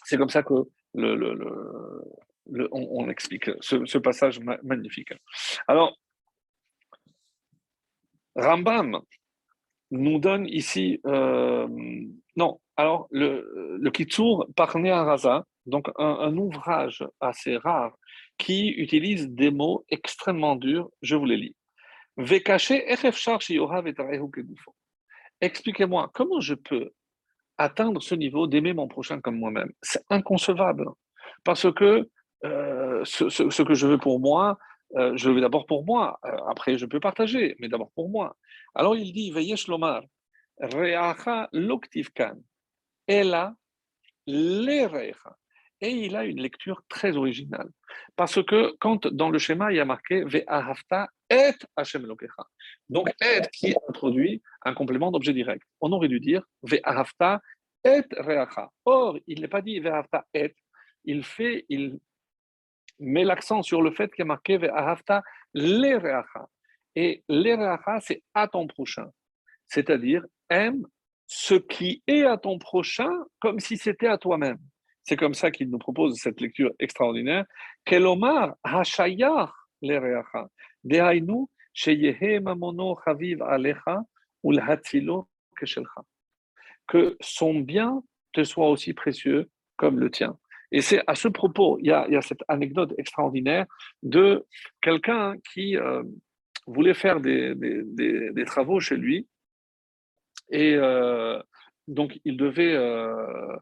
[0.06, 0.54] c'est comme ça que
[0.94, 5.14] le, on, explique ce, passage magnifique.
[5.68, 5.98] Alors,
[8.36, 9.02] Rambam
[9.92, 11.68] nous donne ici, euh,
[12.36, 17.96] non, alors le, le Kitsur par Raza, donc un, ouvrage assez rare
[18.38, 21.56] qui utilise des mots extrêmement durs, je vous les lis.
[25.42, 26.92] Expliquez-moi, comment je peux
[27.58, 29.72] atteindre ce niveau d'aimer mon prochain comme moi-même?
[29.82, 30.90] C'est inconcevable.
[31.44, 32.10] Parce que
[32.46, 34.58] euh, ce, que je veux pour moi,
[34.96, 36.20] euh, je le veux d'abord pour moi.
[36.26, 38.36] Euh, après, je peux partager, mais d'abord pour moi.
[38.76, 40.04] Alors il dit, Veyesh Lomar,
[40.60, 42.36] Reacha Loktivkan,
[43.08, 43.56] Ela
[44.28, 45.36] Lerecha.
[45.84, 47.70] Et il a une lecture très originale.
[48.16, 52.48] Parce que quand dans le schéma, il y a marqué Ve'ahavta et Hashem Elokecha.
[52.88, 55.62] Donc, et qui introduit un complément d'objet direct.
[55.82, 57.42] On aurait dû dire Ve'ahavta
[57.84, 58.70] et Reacha.
[58.86, 60.56] Or, il n'est pas dit Ve'ahavta et.
[61.04, 62.00] Il fait, il
[63.00, 65.22] met l'accent sur le fait qu'il y a marqué Ve'ahavta
[65.54, 66.48] le Reacha.
[66.96, 69.10] Et le Reacha, c'est à ton prochain.
[69.68, 70.88] C'est-à-dire, aime
[71.28, 73.12] ce qui est à ton prochain
[73.42, 74.60] comme si c'était à toi-même.
[75.04, 77.46] C'est comme ça qu'il nous propose cette lecture extraordinaire.
[77.86, 78.56] Kelomar.
[86.88, 90.38] Que son bien te soit aussi précieux comme le tien.
[90.72, 93.68] Et c'est à ce propos, il y, a, cette anecdote extraordinaire
[94.02, 94.46] de
[94.82, 96.02] quelqu'un qui euh,
[96.66, 97.54] voulait faire des,
[98.48, 99.28] travaux chez lui.
[100.50, 101.40] Et euh,
[101.88, 103.56] donc, il devait euh,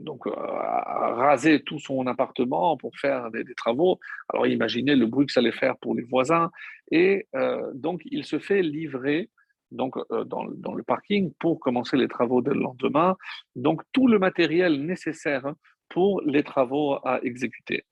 [0.00, 3.98] donc raser tout son appartement pour faire des, travaux.
[4.28, 6.50] Alors imaginez le bruit que ça allait faire pour les voisins.
[6.90, 9.30] Et euh, donc il se fait livrer
[9.70, 13.16] donc, euh, dans, le parking pour commencer les travaux dès le lendemain.
[13.54, 15.52] Donc tout le matériel nécessaire
[15.88, 17.84] pour les travaux à exécuter.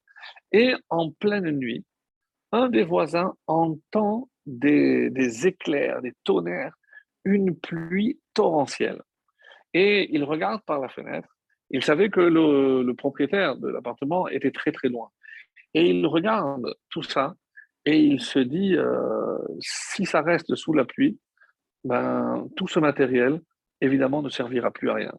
[0.53, 1.84] Et en pleine nuit,
[2.53, 6.74] un des voisins entend des éclairs, des tonnerres,
[7.24, 9.03] une pluie torrentielle.
[9.74, 11.28] Et il regarde par la fenêtre.
[11.70, 15.10] Il savait que le, propriétaire de l'appartement était très très loin.
[15.74, 17.34] Et il regarde tout ça
[17.84, 21.18] et il se dit, euh, si ça reste sous la pluie,
[21.84, 23.40] ben, tout ce matériel,
[23.80, 25.12] évidemment, ne servira plus à rien.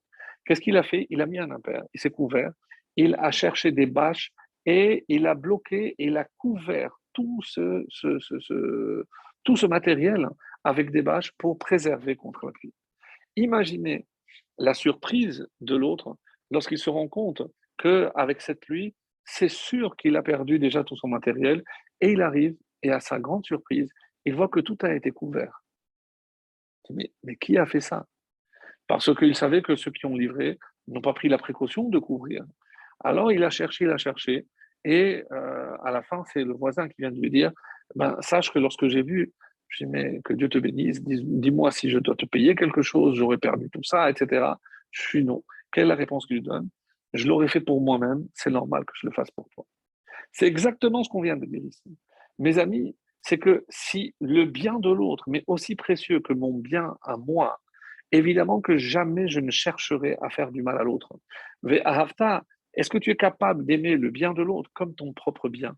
[0.45, 1.05] Qu'est-ce qu'il a fait?
[1.09, 2.51] Il a mis un impair, il s'est couvert,
[2.95, 4.31] il a cherché des bâches
[4.65, 7.85] et il a bloqué il a couvert tout ce,
[9.43, 10.27] tout ce matériel
[10.63, 12.73] avec des bâches pour préserver contre la pluie.
[13.35, 14.05] Imaginez
[14.59, 16.15] la surprise de l'autre
[16.51, 17.41] lorsqu'il se rend compte
[17.77, 18.93] qu'avec cette pluie,
[19.25, 21.63] c'est sûr qu'il a perdu déjà tout son matériel
[22.01, 23.89] et il arrive et à sa grande surprise,
[24.25, 25.63] il voit que tout a été couvert.
[26.89, 28.07] Mais, qui a fait ça?
[28.87, 30.57] Parce qu'il savait que ceux qui ont livré
[30.87, 32.43] n'ont pas pris la précaution de couvrir.
[33.01, 34.47] Alors il a cherché, il a cherché,
[34.83, 37.51] et euh, à la fin, c'est le voisin qui vient de lui dire
[37.95, 39.33] ben, Sache que lorsque j'ai vu,
[39.69, 43.15] je dis Mais que Dieu te bénisse, dis-moi si je dois te payer quelque chose,
[43.15, 44.45] j'aurais perdu tout ça, etc.
[44.91, 45.43] Je suis non.
[45.71, 46.69] Quelle est la réponse qu'il lui donne?
[47.13, 49.65] Je l'aurais fait pour moi-même, c'est normal que je le fasse pour toi.
[50.31, 51.97] C'est exactement ce qu'on vient de dire ici.
[52.37, 56.95] Mes amis, c'est que si le bien de l'autre m'est aussi précieux que mon bien
[57.01, 57.59] à moi,
[58.11, 61.13] évidemment que jamais je ne chercherai à faire du mal à l'autre.
[62.73, 65.75] Est-ce que tu es capable d'aimer le bien de l'autre comme ton propre bien?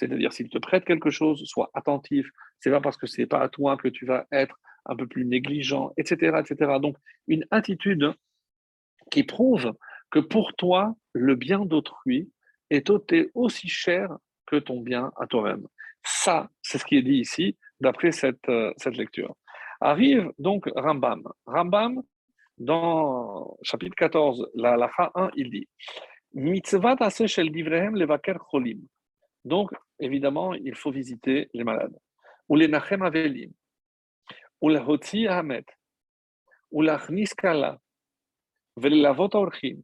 [0.00, 2.26] C'est-à-dire, s'il te prête quelque chose, sois attentif.
[2.58, 5.26] C'est pas parce que c'est pas à toi que tu vas être un peu plus
[5.26, 6.78] négligent, etc., etc.
[6.80, 6.96] Donc,
[7.28, 8.14] une attitude
[9.10, 9.74] qui prouve
[10.10, 12.30] que pour toi, le bien d'autrui
[12.70, 12.90] est
[13.34, 15.66] aussi cher que ton bien à toi-même.
[16.02, 19.36] Ça, c'est ce qui est dit ici, d'après cette, euh, cette lecture.
[19.82, 21.24] Arrive donc Rambam.
[21.44, 22.02] Rambam,
[22.56, 25.68] dans chapitre 14, la lacha 1, il dit
[26.32, 28.80] Mitzvat shel divrehem levaker cholim.
[29.43, 31.97] Donc, évidemment, il faut visiter les malades.
[32.49, 33.51] Ou les nachem avelim.
[34.61, 35.65] Ou la hotzi hamet.
[36.71, 36.99] Ou la
[37.37, 37.79] kala.
[38.77, 39.75] וללוות האורחים,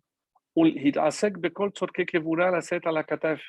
[0.58, 3.39] ולהתעסק בכל צורכי קבורה לשאת על הכתף,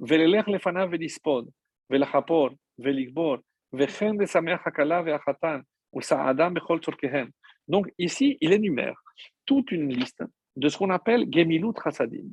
[0.00, 1.48] וללך לפניו ולספוד,
[1.90, 3.36] ולחפור, ולגבור,
[3.78, 5.60] וכן לשמח הכלה והחתן,
[5.96, 7.28] וסעדם בכל צורכיהם.
[7.70, 8.98] Donc ici, il énumère
[9.46, 10.24] toute une liste
[10.56, 12.28] de ce qu'on appelle Gemilut Hasadim.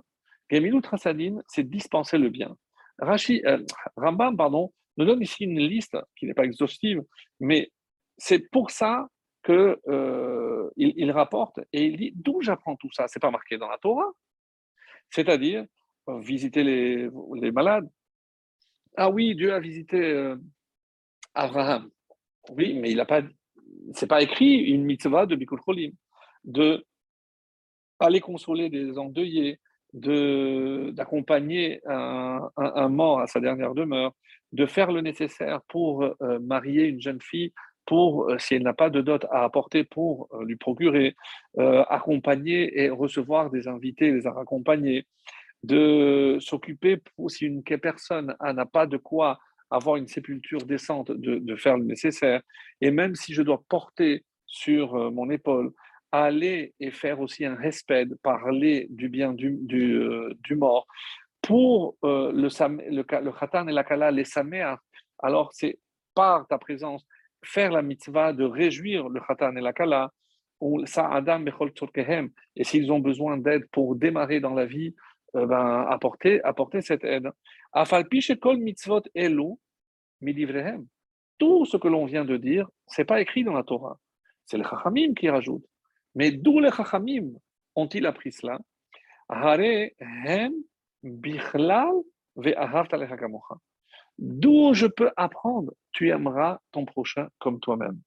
[0.51, 2.55] Gemilut Hasadim, c'est dispenser le bien.
[3.02, 3.58] Rashi, euh,
[3.96, 7.02] Rambam pardon, nous donne ici une liste qui n'est pas exhaustive,
[7.40, 7.70] mais
[8.16, 9.08] c'est pour ça
[9.44, 13.08] qu'il euh, il rapporte et il dit d'où j'apprends tout ça?
[13.08, 14.10] C'est pas marqué dans la Torah.
[15.10, 15.66] C'est-à-dire
[16.20, 17.10] visiter les,
[17.50, 17.88] malades.
[18.96, 20.36] Ah oui, Dieu a visité euh,
[21.34, 21.90] Abraham.
[22.50, 23.22] Oui, mais il n'a pas,
[23.94, 25.92] c'est pas écrit une mitzvah de Bikul Cholim,
[26.44, 26.84] de
[28.00, 29.60] aller consoler des endeuillés, de
[29.92, 34.14] d'accompagner un, mort à sa dernière demeure,
[34.52, 37.52] de faire le nécessaire pour euh, marier une jeune fille
[37.86, 41.16] pour, euh, si elle n'a pas de dot à apporter, pour euh, lui procurer,
[41.58, 45.06] accompagner et recevoir des invités, les accompagner,
[45.62, 49.38] de s'occuper, si une personne n'a pas de quoi
[49.70, 52.42] avoir une sépulture décente, de, faire le nécessaire,
[52.80, 55.72] et même si je dois porter sur mon épaule
[56.12, 60.86] aller et faire aussi un respect, parler du bien du, du, euh, mort.
[61.40, 62.48] Pour euh, le,
[62.90, 64.78] le, le khatan et la kala, les saméas,
[65.18, 65.78] alors c'est
[66.14, 67.04] par ta présence,
[67.42, 70.12] faire la mitzvah de réjouir le khatan et la kala,
[70.60, 71.72] ou sa'adam bechol
[72.54, 74.94] et s'ils ont besoin d'aide pour démarrer dans la vie,
[75.34, 77.30] euh, ben, apporter, apporter cette aide.
[78.40, 79.56] kol mitzvot elu.
[81.38, 83.98] Tout ce que l'on vient de dire, c'est pas écrit dans la Torah.
[84.44, 85.64] C'est le Chachamim qui rajoute.
[86.14, 87.32] Mais d'où les Chachamim
[87.74, 88.58] ont-ils appris cela?
[94.18, 97.98] D'où je peux apprendre, tu aimeras ton prochain comme toi-même?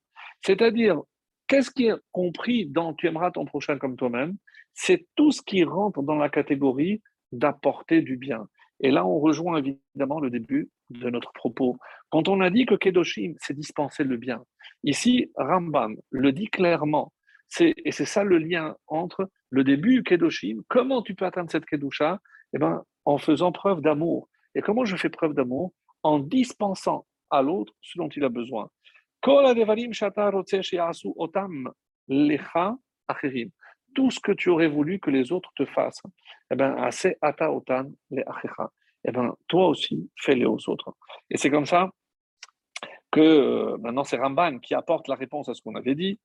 [0.41, 1.01] C'est-à-dire,
[1.47, 4.37] qu'est-ce qui est compris dans tu aimeras ton prochain comme toi-même?
[4.73, 7.01] C'est tout ce qui rentre dans la catégorie
[7.31, 8.47] d'apporter du bien.
[8.81, 11.77] Et là, on rejoint évidemment le début de notre propos.
[12.09, 14.43] Quand on a dit que Kedoshim, c'est dispenser le bien.
[14.83, 17.13] Ici, Rambam le dit clairement
[17.59, 22.19] et c'est ça le lien entre le début Kedoshim, comment tu peux atteindre cette Kedusha
[22.53, 24.29] eh ben, En faisant preuve d'amour.
[24.55, 25.73] Et comment je fais preuve d'amour?
[26.03, 28.69] En dispensant à l'autre ce dont il a besoin.
[33.95, 36.03] Tout ce que tu aurais voulu que les autres te fassent,
[36.51, 36.75] eh ben,
[37.21, 38.23] ata otan le
[39.07, 40.95] eh ben, toi aussi, fais-les aux autres.
[41.29, 41.91] Et c'est comme ça
[43.15, 46.19] que euh, maintenant c'est Ramban qui apporte la réponse à ce qu'on avait dit.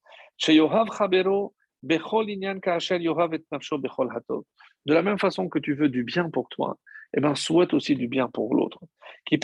[4.86, 6.76] de la même façon que tu veux du bien pour toi,
[7.16, 8.80] eh ben, souhaite aussi du bien pour l'autre.
[9.24, 9.38] Qui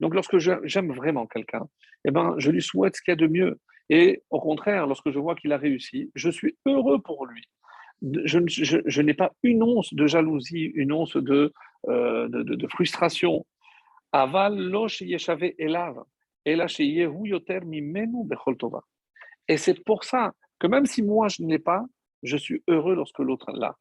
[0.00, 1.66] donc, lorsque j'aime vraiment quelqu'un,
[2.06, 3.60] eh ben, je lui souhaite ce qu'il y a de mieux.
[3.90, 7.42] Et au contraire, lorsque je vois qu'il a réussi, je suis heureux pour lui.
[8.02, 11.52] Je, n'ai pas une once de jalousie, une once de,
[11.88, 13.46] euh, frustration.
[19.48, 21.84] Et c'est pour ça que même si moi je ne l'ai pas,
[22.22, 23.76] je suis heureux lorsque l'autre l'a.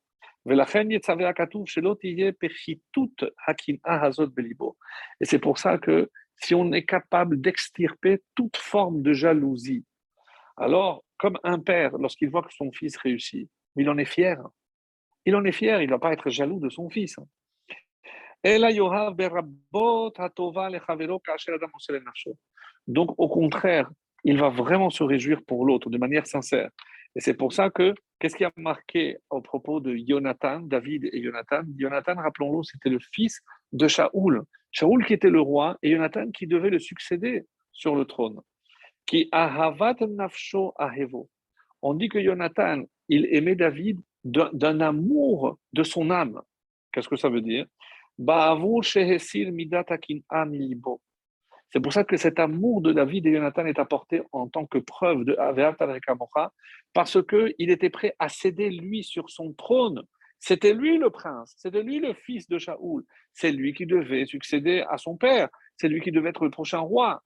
[0.45, 0.55] Et
[5.25, 9.85] c'est pour ça que si on est capable d'extirper toute forme de jalousie,
[10.55, 13.49] alors comme un père, lorsqu'il voit que son fils réussit,
[13.79, 14.37] il en est fier.
[15.25, 17.15] Il en est fier, il ne va pas être jaloux de son fils.
[22.87, 23.89] Donc au contraire,
[24.23, 26.69] il va vraiment se réjouir pour l'autre de manière sincère.
[27.15, 31.23] Et c'est pour ça que, qu'est-ce qui a marqué au propos de Jonathan, David et
[31.23, 34.43] Jonathan Jonathan, rappelons-le, c'était le fils de Shaoul.
[34.71, 38.39] Shaoul qui était le roi et Jonathan qui devait le succéder sur le trône.
[39.05, 41.29] Qui ahavat nafsho ahevo.
[41.81, 46.41] On dit que Jonathan, il aimait David d'un amour de son âme.
[46.91, 47.65] Qu'est-ce que ça veut dire?
[51.71, 54.79] C'est pour ça que cet amour de David et Jonathan est apporté en tant que
[54.79, 55.37] preuve de
[56.93, 60.03] parce qu'il était prêt à céder lui sur son trône.
[60.39, 63.03] C'était lui le prince, c'était lui le fils de Shaoul,
[63.33, 66.79] c'est lui qui devait succéder à son père, c'est lui qui devait être le prochain
[66.79, 67.23] roi.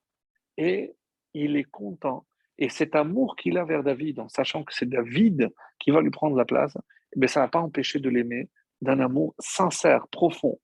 [0.58, 0.94] Et
[1.34, 2.26] il est content.
[2.64, 5.50] Et cet amour qu'il a vers David, en sachant que c'est David
[5.80, 6.78] qui va lui prendre la place,
[7.18, 8.48] mais eh ça n'a pas empêché de l'aimer
[8.82, 10.58] d'un amour sincère, profond.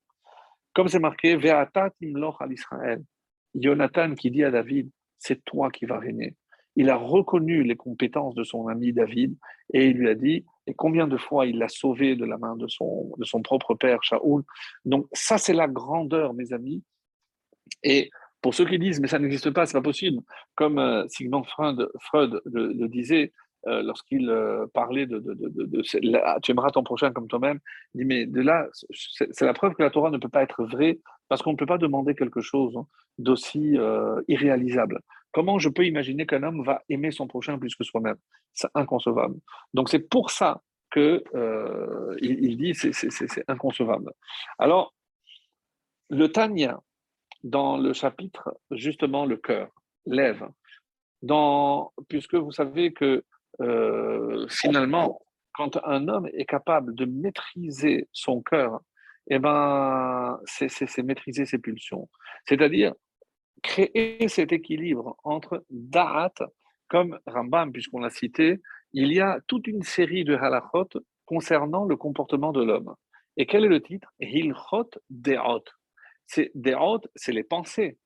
[0.72, 3.04] Comme c'est marqué, Ve'atat imloch al Israël.
[3.54, 6.36] Jonathan qui dit à David, c'est toi qui vas régner.
[6.74, 9.36] Il a reconnu les compétences de son ami David
[9.74, 12.56] et il lui a dit, et combien de fois il l'a sauvé de la main
[12.56, 14.42] de son, de son propre père, Shaoul?
[14.86, 16.82] Donc ça, c'est la grandeur, mes amis.
[17.82, 18.08] Et
[18.42, 20.22] pour ceux qui disent, mais ça n'existe pas, c'est pas possible,
[20.54, 23.32] comme euh, Sigmund Freud, le disait,
[23.66, 25.20] euh, lorsqu'il euh, parlait de,
[26.42, 27.60] tu aimeras ton prochain comme toi-même,
[27.94, 30.64] il dit mais de là, c'est la preuve que la Torah ne peut pas être
[30.64, 32.86] vraie parce qu'on ne peut pas demander quelque chose hein,
[33.18, 33.76] d'aussi
[34.28, 35.00] irréalisable.
[35.32, 38.16] Comment je peux imaginer qu'un homme va aimer son prochain plus que soi-même?
[38.54, 39.36] C'est inconcevable.
[39.74, 41.22] Donc c'est pour ça que
[42.22, 44.12] il, dit c'est inconcevable.
[44.58, 44.94] Alors
[46.08, 46.80] le Tanya
[47.42, 49.68] dans le chapitre justement le cœur
[50.06, 50.46] lève
[51.22, 53.24] dans, puisque vous savez que
[53.60, 55.20] euh, finalement,
[55.54, 58.80] quand un homme est capable de maîtriser son cœur,
[59.28, 62.08] eh ben, c'est maîtriser ses pulsions.
[62.46, 62.94] C'est-à-dire
[63.62, 66.32] créer cet équilibre entre da'at,
[66.88, 68.60] comme Rambam, puisqu'on l'a cité,
[68.92, 70.88] il y a toute une série de halachot
[71.26, 72.94] concernant le comportement de l'homme.
[73.36, 74.12] Et quel est le titre?
[74.18, 75.64] Hilchot De'ot.
[76.32, 77.98] C'est De'ot, c'est les pensées,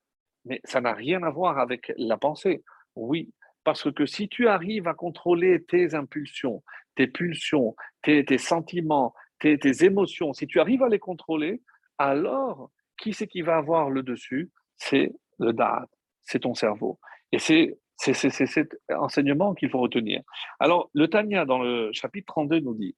[0.47, 2.65] mais ça n'a rien à voir avec la pensée.
[2.97, 6.63] Oui, parce que si tu arrives à contrôler tes impulsions,
[6.95, 11.61] tes pulsions, tes, sentiments, tes, émotions, si tu arrives à les contrôler,
[11.99, 14.51] alors qui c'est qui va avoir le dessus?
[14.79, 15.87] C'est le da'at,
[16.23, 16.99] c'est ton cerveau.
[17.31, 20.23] Et c'est cet enseignement qu'il faut retenir.
[20.61, 22.97] Alors, le Tanya, dans le chapitre 32, nous dit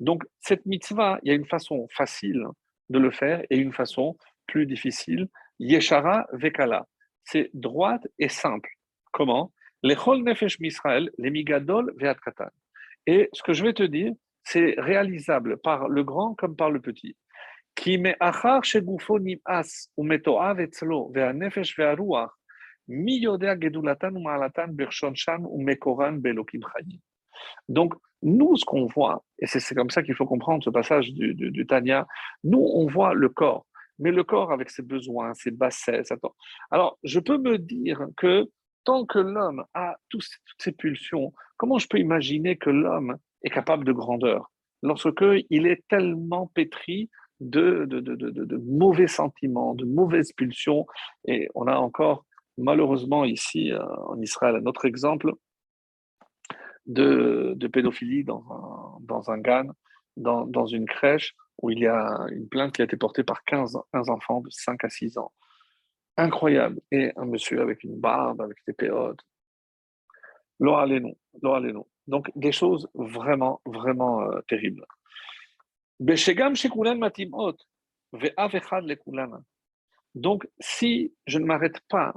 [0.00, 2.46] donc, cette mitzvah, il y a une façon facile
[2.88, 4.16] de le faire et une façon
[4.46, 5.28] plus difficile.
[5.58, 6.86] Yeshara vekala.
[7.24, 8.70] C'est droite et simple.
[9.12, 9.52] Comment?
[9.82, 12.50] Les nefesh misraël, les migadol ve'atkatan.
[13.06, 14.12] Et ce que je vais te dire,
[14.42, 17.16] c'est réalisable par le grand comme par le petit.
[17.74, 22.30] Qui me achar shegufo nim'as ou metoav etzlo ve'anefesh ve'aruach
[27.68, 31.34] Donc, nous, ce qu'on voit, et c'est comme ça qu'il faut comprendre ce passage du,
[31.34, 32.06] du, Tanya,
[32.44, 33.66] nous, on voit le corps
[34.00, 36.10] mais le corps avec ses besoins, ses bassesses.
[36.70, 38.48] Alors, je peux me dire que
[38.84, 40.24] tant que l'homme a toutes
[40.58, 44.50] ses pulsions, comment je peux imaginer que l'homme est capable de grandeur
[44.82, 47.10] lorsque il est tellement pétri
[47.40, 50.86] de, de, mauvais sentiments, de mauvaises pulsions.
[51.26, 52.24] Et on a encore,
[52.60, 55.32] malheureusement, ici euh, en Israël, un autre exemple
[56.86, 59.68] de, pédophilie dans un, dans un GAN,
[60.16, 63.44] dans, dans une crèche, où il y a une plainte qui a été portée par
[63.44, 65.32] 15, enfants de 5 à 6 ans.
[66.16, 66.80] Incroyable.
[66.90, 69.20] Et un monsieur avec une barbe, avec des péodes.
[70.60, 71.86] non, non.
[72.06, 74.84] Donc, des choses vraiment, vraiment euh, terribles.
[80.14, 82.14] Donc, si je ne m'arrête pas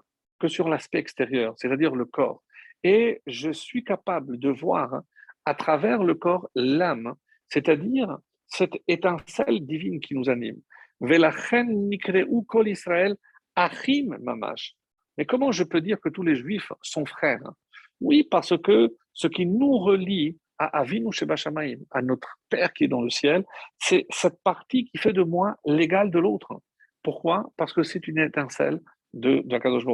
[0.47, 2.43] sur l'aspect extérieur, c'est-à-dire le corps,
[2.83, 5.01] et je suis capable de voir
[5.45, 7.13] à travers le corps l'âme,
[7.49, 8.17] c'est-à-dire
[8.47, 10.61] cette étincelle divine qui nous anime.
[12.47, 13.15] kol Israël
[13.55, 14.75] achim mamash.
[15.17, 17.51] Mais comment je peux dire que tous les juifs sont frères
[18.01, 22.87] Oui, parce que ce qui nous relie à Avinu Shebashamayim, à notre Père qui est
[22.87, 23.43] dans le ciel,
[23.79, 26.61] c'est cette partie qui fait de moi l'égal de l'autre.
[27.03, 27.51] Pourquoi?
[27.57, 28.79] Parce que c'est une étincelle
[29.13, 29.85] de, de Kadosh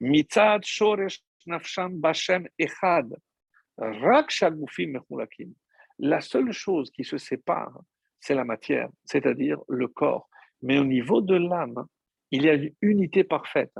[0.00, 3.14] Mitzad shoresh nafsham bashem echad.
[5.98, 7.80] La seule chose qui se sépare,
[8.18, 10.28] c'est la matière, c'est-à-dire le corps.
[10.62, 11.86] Mais au niveau de l'âme,
[12.30, 13.72] il y a une unité parfaite.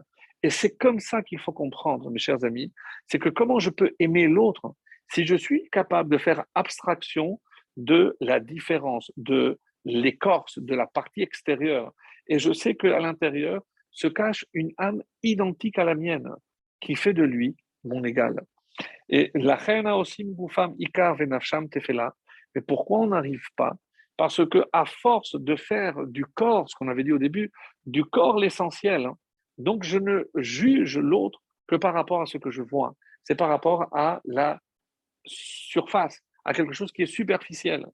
[0.43, 2.73] Et c'est comme ça qu'il faut comprendre, mes chers amis,
[3.07, 4.75] c'est que comment je peux aimer l'autre
[5.13, 7.41] si je suis capable de faire abstraction
[7.77, 11.93] de la différence, de l'écorce, de la partie extérieure,
[12.27, 16.31] et je sais qu'à l'intérieur se cache une âme identique à la mienne,
[16.81, 18.41] qui fait de lui mon égal.
[19.09, 20.27] Et la reine aussi
[20.79, 22.15] ikar venafsham tefela.
[22.55, 23.75] Mais pourquoi on n'arrive pas?
[24.17, 27.51] Parce que à force de faire du corps, ce qu'on avait dit au début,
[27.87, 29.17] du corps l'essentiel, hein,
[29.59, 32.95] donc je ne juge l'autre que par rapport à ce que je vois.
[33.25, 34.59] C'est par rapport à la
[35.25, 37.87] surface, à quelque chose qui est superficiel.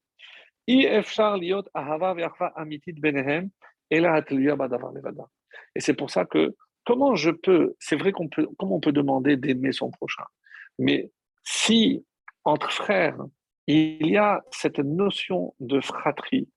[5.74, 6.54] Et c'est pour ça que
[6.84, 10.24] comment je peux, c'est vrai qu'on peut, comment on peut demander d'aimer son prochain,
[10.78, 11.10] mais
[11.42, 12.04] si
[12.44, 13.18] entre frères
[13.66, 16.48] il y a cette notion de fratrie,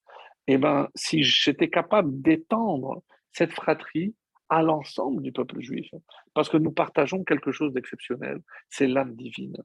[0.47, 4.15] et eh ben si j'étais capable d'étendre cette fratrie
[4.49, 5.89] à l'ensemble du peuple juif,
[6.33, 8.39] parce que nous partageons quelque chose d'exceptionnel,
[8.69, 9.57] c'est l'âme divine.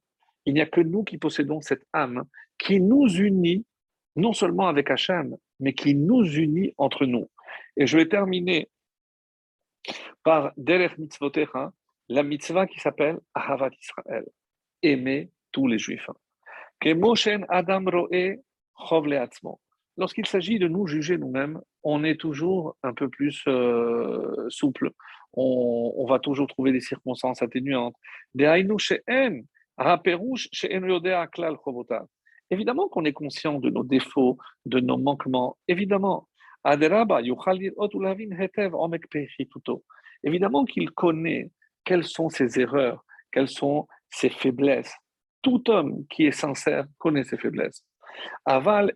[0.46, 2.24] Il n'y a que nous qui possédons cette âme
[2.58, 3.64] qui nous unit
[4.16, 7.28] non seulement avec Hachem, mais qui nous unit entre nous.
[7.76, 8.68] Et je vais terminer
[10.22, 11.72] par Derech Mitzvotecha,
[12.08, 14.24] la mitzvah qui s'appelle Ahavat Israël,
[14.82, 16.08] aimer tous les juifs.
[17.48, 17.84] Adam
[19.96, 24.90] Lorsqu'il s'agit de nous juger nous-mêmes, on est toujours un peu plus euh, souple.
[25.34, 27.96] On, va toujours trouver des circonstances atténuantes.
[32.50, 35.56] Évidemment qu'on est conscient de nos défauts, de nos manquements.
[35.68, 36.28] Évidemment.
[40.22, 41.50] Évidemment qu'il connaît
[41.84, 44.94] quelles sont ses erreurs, quelles sont ses faiblesses.
[45.42, 47.84] Tout homme qui est sincère connaît ses faiblesses.
[48.46, 48.92] Aval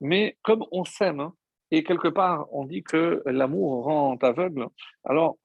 [0.00, 1.30] Mais comme on s'aime,
[1.70, 4.66] et quelque part, on dit que l'amour rend aveugle.
[5.04, 5.38] Alors,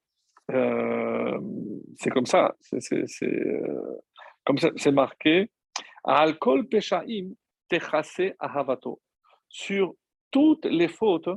[0.51, 1.39] euh,
[1.97, 2.81] c'est comme ça, c'est
[3.23, 4.01] euh,
[4.45, 5.49] comme ça, c'est marqué.
[6.07, 7.33] Alkol peshaim
[8.39, 9.01] ahavato.
[9.49, 9.93] Sur
[10.31, 11.29] toutes les fautes,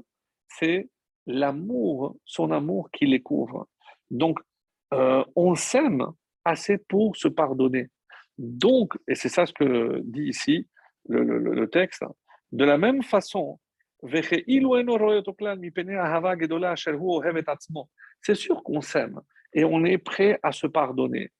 [0.49, 0.89] c'est
[1.27, 3.69] l'amour, son amour qui les couvre.
[4.11, 4.39] Donc,
[4.95, 6.07] euh, on s'aime
[6.45, 7.89] assez pour se pardonner.
[8.39, 10.67] Donc, et c'est ça ce que dit ici
[11.09, 12.05] le, le, le texte,
[12.53, 13.59] de la même façon
[14.03, 14.45] c'est
[18.35, 19.21] sûr qu'on s'aime
[19.53, 21.31] et on est prêt à se pardonner.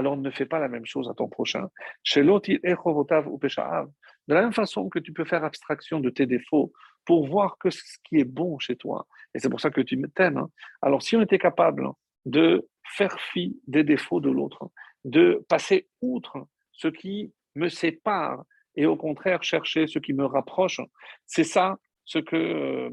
[0.00, 1.68] Alors ne fais pas la même chose à ton prochain.
[2.16, 6.72] De la même façon que tu peux faire abstraction de tes défauts
[7.04, 9.06] pour voir que ce qui est bon chez toi.
[9.34, 10.38] Et c'est pour ça que tu t'aimes.
[10.38, 10.48] Hein.
[10.80, 11.86] Alors si on était capable
[12.24, 12.66] de
[12.96, 14.70] faire fi des défauts de l'autre,
[15.04, 18.42] de passer outre ce qui me sépare
[18.76, 20.80] et au contraire chercher ce qui me rapproche.
[21.26, 21.76] C'est ça
[22.06, 22.88] ce que euh,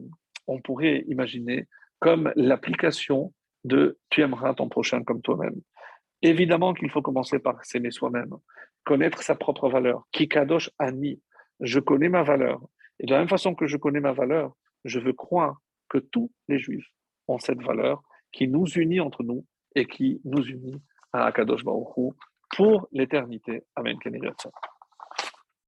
[0.45, 1.67] on pourrait imaginer
[1.99, 3.33] comme l'application
[3.63, 5.61] de tu aimeras ton prochain comme toi-même.
[6.21, 8.35] Évidemment qu'il faut commencer par s'aimer soi-même,
[8.83, 10.07] connaître sa propre valeur.
[10.11, 11.21] Kikadosh ani,
[11.59, 12.61] je connais ma valeur.
[12.99, 15.57] Et de la même façon que je connais ma valeur, je veux croire
[15.89, 16.89] que tous les juifs
[17.27, 19.45] ont cette valeur qui nous unit entre nous
[19.75, 20.81] et qui nous unit
[21.13, 22.15] à Akadosh Baruch
[22.55, 23.63] pour l'éternité.
[23.75, 23.97] Amen.